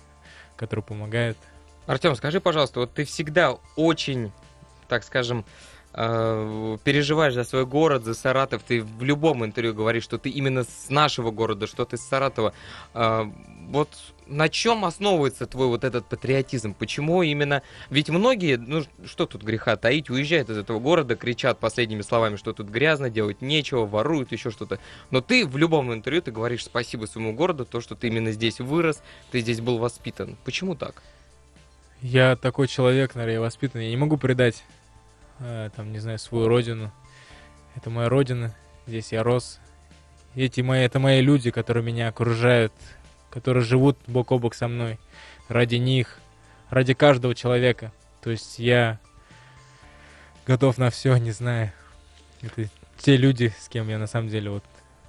которые 0.55 0.83
помогают. 0.83 1.37
Артем, 1.87 2.15
скажи, 2.15 2.39
пожалуйста, 2.39 2.81
вот 2.81 2.93
ты 2.93 3.03
всегда 3.05 3.57
очень 3.75 4.31
так 4.91 5.05
скажем, 5.05 5.45
э, 5.93 6.77
переживаешь 6.83 7.33
за 7.33 7.45
свой 7.45 7.65
город, 7.65 8.03
за 8.03 8.13
Саратов, 8.13 8.61
ты 8.61 8.83
в 8.83 9.03
любом 9.03 9.45
интервью 9.45 9.73
говоришь, 9.73 10.03
что 10.03 10.17
ты 10.17 10.29
именно 10.29 10.65
с 10.65 10.89
нашего 10.89 11.31
города, 11.31 11.65
что 11.65 11.85
ты 11.85 11.95
с 11.95 12.01
Саратова. 12.01 12.53
Э, 12.93 13.23
вот 13.69 13.87
на 14.27 14.49
чем 14.49 14.83
основывается 14.83 15.45
твой 15.45 15.67
вот 15.67 15.85
этот 15.85 16.07
патриотизм? 16.07 16.73
Почему 16.73 17.23
именно... 17.23 17.61
Ведь 17.89 18.09
многие, 18.09 18.57
ну 18.57 18.83
что 19.05 19.25
тут 19.25 19.43
греха 19.43 19.77
таить, 19.77 20.09
уезжают 20.09 20.49
из 20.49 20.57
этого 20.57 20.79
города, 20.79 21.15
кричат 21.15 21.59
последними 21.59 22.01
словами, 22.01 22.35
что 22.35 22.51
тут 22.51 22.67
грязно, 22.67 23.09
делать 23.09 23.41
нечего, 23.41 23.85
воруют, 23.85 24.33
еще 24.33 24.51
что-то. 24.51 24.77
Но 25.09 25.21
ты 25.21 25.47
в 25.47 25.55
любом 25.55 25.93
интервью 25.93 26.21
ты 26.21 26.31
говоришь 26.31 26.65
спасибо 26.65 27.05
своему 27.05 27.31
городу, 27.31 27.63
то, 27.63 27.79
что 27.79 27.95
ты 27.95 28.07
именно 28.07 28.33
здесь 28.33 28.59
вырос, 28.59 29.01
ты 29.31 29.39
здесь 29.39 29.61
был 29.61 29.77
воспитан. 29.77 30.35
Почему 30.43 30.75
так? 30.75 31.01
Я 32.01 32.35
такой 32.35 32.67
человек, 32.67 33.13
наверное, 33.13 33.41
воспитанный. 33.41 33.85
Я 33.85 33.91
не 33.91 33.97
могу 33.97 34.17
предать 34.17 34.63
там, 35.75 35.91
не 35.91 35.99
знаю, 35.99 36.19
свою 36.19 36.47
родину. 36.47 36.91
Это 37.75 37.89
моя 37.89 38.09
родина, 38.09 38.55
здесь 38.87 39.11
я 39.11 39.23
рос. 39.23 39.59
Эти 40.35 40.61
мои, 40.61 40.81
это 40.81 40.99
мои 40.99 41.21
люди, 41.21 41.51
которые 41.51 41.83
меня 41.83 42.07
окружают, 42.07 42.73
которые 43.29 43.63
живут 43.63 43.97
бок 44.07 44.31
о 44.31 44.39
бок 44.39 44.55
со 44.55 44.67
мной. 44.67 44.99
Ради 45.47 45.75
них, 45.75 46.19
ради 46.69 46.93
каждого 46.93 47.35
человека. 47.35 47.91
То 48.21 48.29
есть 48.29 48.59
я 48.59 48.99
готов 50.45 50.77
на 50.77 50.89
все, 50.89 51.17
не 51.17 51.31
знаю. 51.31 51.71
Это 52.41 52.69
те 52.97 53.17
люди, 53.17 53.53
с 53.59 53.67
кем 53.67 53.89
я 53.89 53.97
на 53.97 54.07
самом 54.07 54.29
деле 54.29 54.51
вот 54.51 54.63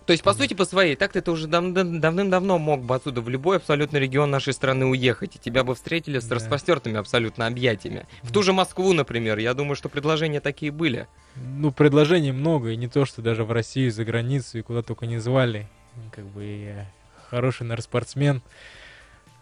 то 0.06 0.12
есть, 0.12 0.22
по 0.22 0.34
сути, 0.34 0.54
по 0.54 0.64
своей, 0.64 0.96
так 0.96 1.12
ты 1.12 1.30
уже 1.30 1.46
дав- 1.46 1.72
давным-давно 1.72 2.58
мог 2.58 2.82
бы 2.82 2.94
отсюда 2.94 3.20
в 3.20 3.28
любой 3.28 3.56
абсолютно 3.56 3.96
регион 3.96 4.30
нашей 4.30 4.52
страны 4.52 4.86
уехать, 4.86 5.36
и 5.36 5.38
тебя 5.38 5.64
бы 5.64 5.74
встретили 5.74 6.18
с 6.18 6.24
да. 6.24 6.36
распростертыми 6.36 6.98
абсолютно 6.98 7.46
объятиями. 7.46 8.06
В 8.22 8.32
ту 8.32 8.42
же 8.42 8.52
Москву, 8.52 8.92
например, 8.92 9.38
я 9.38 9.54
думаю, 9.54 9.76
что 9.76 9.88
предложения 9.88 10.40
такие 10.40 10.72
были. 10.72 11.06
Ну, 11.36 11.72
предложений 11.72 12.32
много, 12.32 12.70
и 12.70 12.76
не 12.76 12.88
то, 12.88 13.04
что 13.04 13.22
даже 13.22 13.44
в 13.44 13.52
России, 13.52 13.88
за 13.88 14.04
границу, 14.04 14.58
и 14.58 14.62
куда 14.62 14.82
только 14.82 15.06
не 15.06 15.18
звали. 15.18 15.68
Как 16.10 16.24
бы 16.26 16.44
я 16.44 16.90
хороший, 17.30 17.62
наверное, 17.62 17.82
спортсмен, 17.82 18.42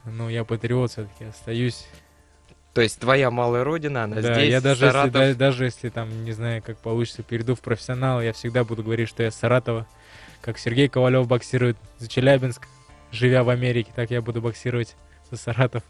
но 0.04 0.30
я 0.30 0.44
патриот 0.44 0.92
все-таки 0.92 1.24
остаюсь. 1.24 1.86
То 2.72 2.82
есть 2.82 3.00
твоя 3.00 3.30
малая 3.30 3.64
родина, 3.64 4.04
она 4.04 4.20
да, 4.20 4.34
здесь, 4.34 4.50
я 4.50 4.60
даже 4.60 4.80
Саратов... 4.80 5.20
если, 5.20 5.32
да, 5.32 5.38
даже 5.38 5.64
если 5.64 5.88
там, 5.88 6.24
не 6.24 6.32
знаю, 6.32 6.62
как 6.62 6.78
получится, 6.78 7.22
перейду 7.22 7.56
в 7.56 7.60
профессионал, 7.60 8.22
я 8.22 8.32
всегда 8.32 8.62
буду 8.62 8.82
говорить, 8.84 9.08
что 9.08 9.22
я 9.22 9.30
Саратова 9.30 9.86
как 10.40 10.58
Сергей 10.58 10.88
Ковалев 10.88 11.26
боксирует 11.26 11.76
за 11.98 12.08
Челябинск, 12.08 12.66
живя 13.12 13.44
в 13.44 13.50
Америке, 13.50 13.92
так 13.94 14.10
я 14.10 14.22
буду 14.22 14.40
боксировать 14.40 14.96
за 15.30 15.36
Саратов. 15.36 15.82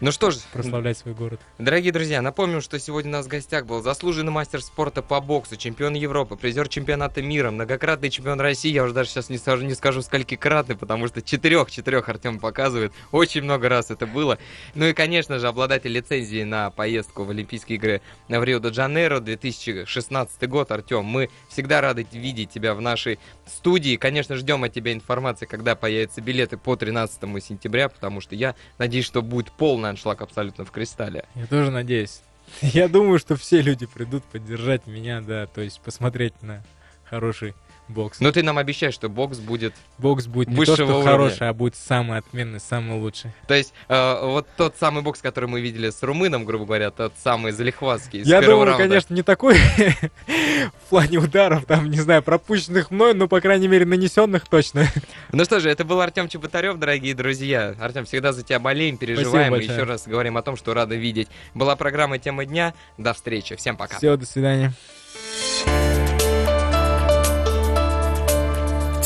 Ну 0.00 0.12
что 0.12 0.30
ж, 0.30 0.36
прославлять 0.52 0.96
свой 0.96 1.12
город. 1.12 1.40
Дорогие 1.58 1.90
друзья, 1.90 2.22
напомним, 2.22 2.60
что 2.60 2.78
сегодня 2.78 3.10
у 3.10 3.14
нас 3.14 3.26
в 3.26 3.28
гостях 3.28 3.66
был 3.66 3.82
заслуженный 3.82 4.30
мастер 4.30 4.62
спорта 4.62 5.02
по 5.02 5.20
боксу, 5.20 5.56
чемпион 5.56 5.94
Европы, 5.94 6.36
призер 6.36 6.68
чемпионата 6.68 7.20
мира, 7.20 7.50
многократный 7.50 8.08
чемпион 8.08 8.40
России. 8.40 8.70
Я 8.70 8.84
уже 8.84 8.94
даже 8.94 9.10
сейчас 9.10 9.28
не 9.28 9.38
скажу, 9.38 9.64
не 9.64 9.74
скажу 9.74 10.00
скольки 10.02 10.36
кратный, 10.36 10.76
потому 10.76 11.08
что 11.08 11.20
четырех-четырех 11.20 12.08
Артем 12.08 12.38
показывает. 12.38 12.92
Очень 13.10 13.42
много 13.42 13.68
раз 13.68 13.90
это 13.90 14.06
было. 14.06 14.38
Ну 14.76 14.86
и, 14.86 14.92
конечно 14.92 15.40
же, 15.40 15.48
обладатель 15.48 15.90
лицензии 15.90 16.44
на 16.44 16.70
поездку 16.70 17.24
в 17.24 17.30
Олимпийские 17.30 17.78
игры 17.78 18.00
в 18.28 18.44
Рио-де-Жанейро 18.44 19.18
2016 19.18 20.48
год. 20.48 20.70
Артем, 20.70 21.06
мы 21.06 21.28
всегда 21.48 21.80
рады 21.80 22.06
видеть 22.12 22.50
тебя 22.50 22.74
в 22.74 22.80
нашей 22.80 23.18
студии. 23.46 23.96
Конечно, 23.96 24.36
ждем 24.36 24.62
от 24.62 24.72
тебя 24.72 24.92
информации, 24.92 25.46
когда 25.46 25.74
появятся 25.74 26.20
билеты 26.20 26.56
по 26.56 26.76
13 26.76 27.20
сентября, 27.42 27.88
потому 27.88 28.20
что 28.20 28.36
я 28.36 28.54
надеюсь, 28.78 29.06
что 29.06 29.22
будет 29.22 29.50
полный 29.58 29.90
аншлаг 29.90 30.22
абсолютно 30.22 30.64
в 30.64 30.70
кристалле. 30.70 31.24
Я 31.34 31.46
тоже 31.46 31.70
надеюсь. 31.70 32.22
Я 32.62 32.88
думаю, 32.88 33.18
что 33.18 33.36
все 33.36 33.60
люди 33.60 33.84
придут 33.84 34.24
поддержать 34.24 34.86
меня, 34.86 35.20
да, 35.20 35.46
то 35.46 35.60
есть 35.60 35.80
посмотреть 35.80 36.40
на 36.42 36.62
хороший 37.04 37.54
бокс. 37.88 38.20
Но 38.20 38.32
ты 38.32 38.42
нам 38.42 38.58
обещаешь, 38.58 38.94
что 38.94 39.08
бокс 39.08 39.38
будет 39.38 39.74
Бокс 39.98 40.26
будет 40.26 40.48
не 40.48 40.64
то, 40.64 40.74
что 40.74 40.84
уровня. 40.84 41.02
хороший, 41.04 41.48
а 41.48 41.52
будет 41.52 41.74
самый 41.74 42.18
отменный, 42.18 42.60
самый 42.60 42.98
лучший. 42.98 43.32
То 43.46 43.54
есть 43.54 43.72
э, 43.88 44.20
вот 44.22 44.46
тот 44.56 44.76
самый 44.78 45.02
бокс, 45.02 45.20
который 45.20 45.48
мы 45.48 45.60
видели 45.60 45.90
с 45.90 46.02
румыном, 46.02 46.44
грубо 46.44 46.66
говоря, 46.66 46.90
тот 46.90 47.12
самый 47.22 47.52
залихватский. 47.52 48.22
Я 48.22 48.40
думаю, 48.40 48.64
раунда. 48.64 48.84
конечно, 48.84 49.14
не 49.14 49.22
такой 49.22 49.56
в 50.26 50.88
плане 50.90 51.18
ударов, 51.18 51.64
там, 51.64 51.90
не 51.90 51.98
знаю, 51.98 52.22
пропущенных 52.22 52.90
мной, 52.90 53.14
но, 53.14 53.28
по 53.28 53.40
крайней 53.40 53.68
мере, 53.68 53.84
нанесенных 53.84 54.46
точно. 54.48 54.86
Ну 55.32 55.44
что 55.44 55.60
же, 55.60 55.68
это 55.68 55.84
был 55.84 56.00
Артем 56.00 56.28
Чеботарев, 56.28 56.78
дорогие 56.78 57.14
друзья. 57.14 57.74
Артем, 57.80 58.04
всегда 58.04 58.32
за 58.32 58.42
тебя 58.42 58.58
болеем, 58.60 58.96
переживаем 58.96 59.54
и 59.56 59.62
еще 59.64 59.82
раз 59.82 60.06
говорим 60.06 60.36
о 60.36 60.42
том, 60.42 60.56
что 60.56 60.74
рады 60.74 60.96
видеть. 60.96 61.28
Была 61.54 61.76
программа 61.76 62.18
«Тема 62.18 62.44
дня». 62.44 62.74
До 62.96 63.14
встречи. 63.14 63.56
Всем 63.56 63.76
пока. 63.76 63.98
Все, 63.98 64.16
до 64.16 64.26
свидания. 64.26 64.72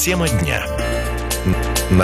Тема 0.02 0.28
дня. 0.28 0.66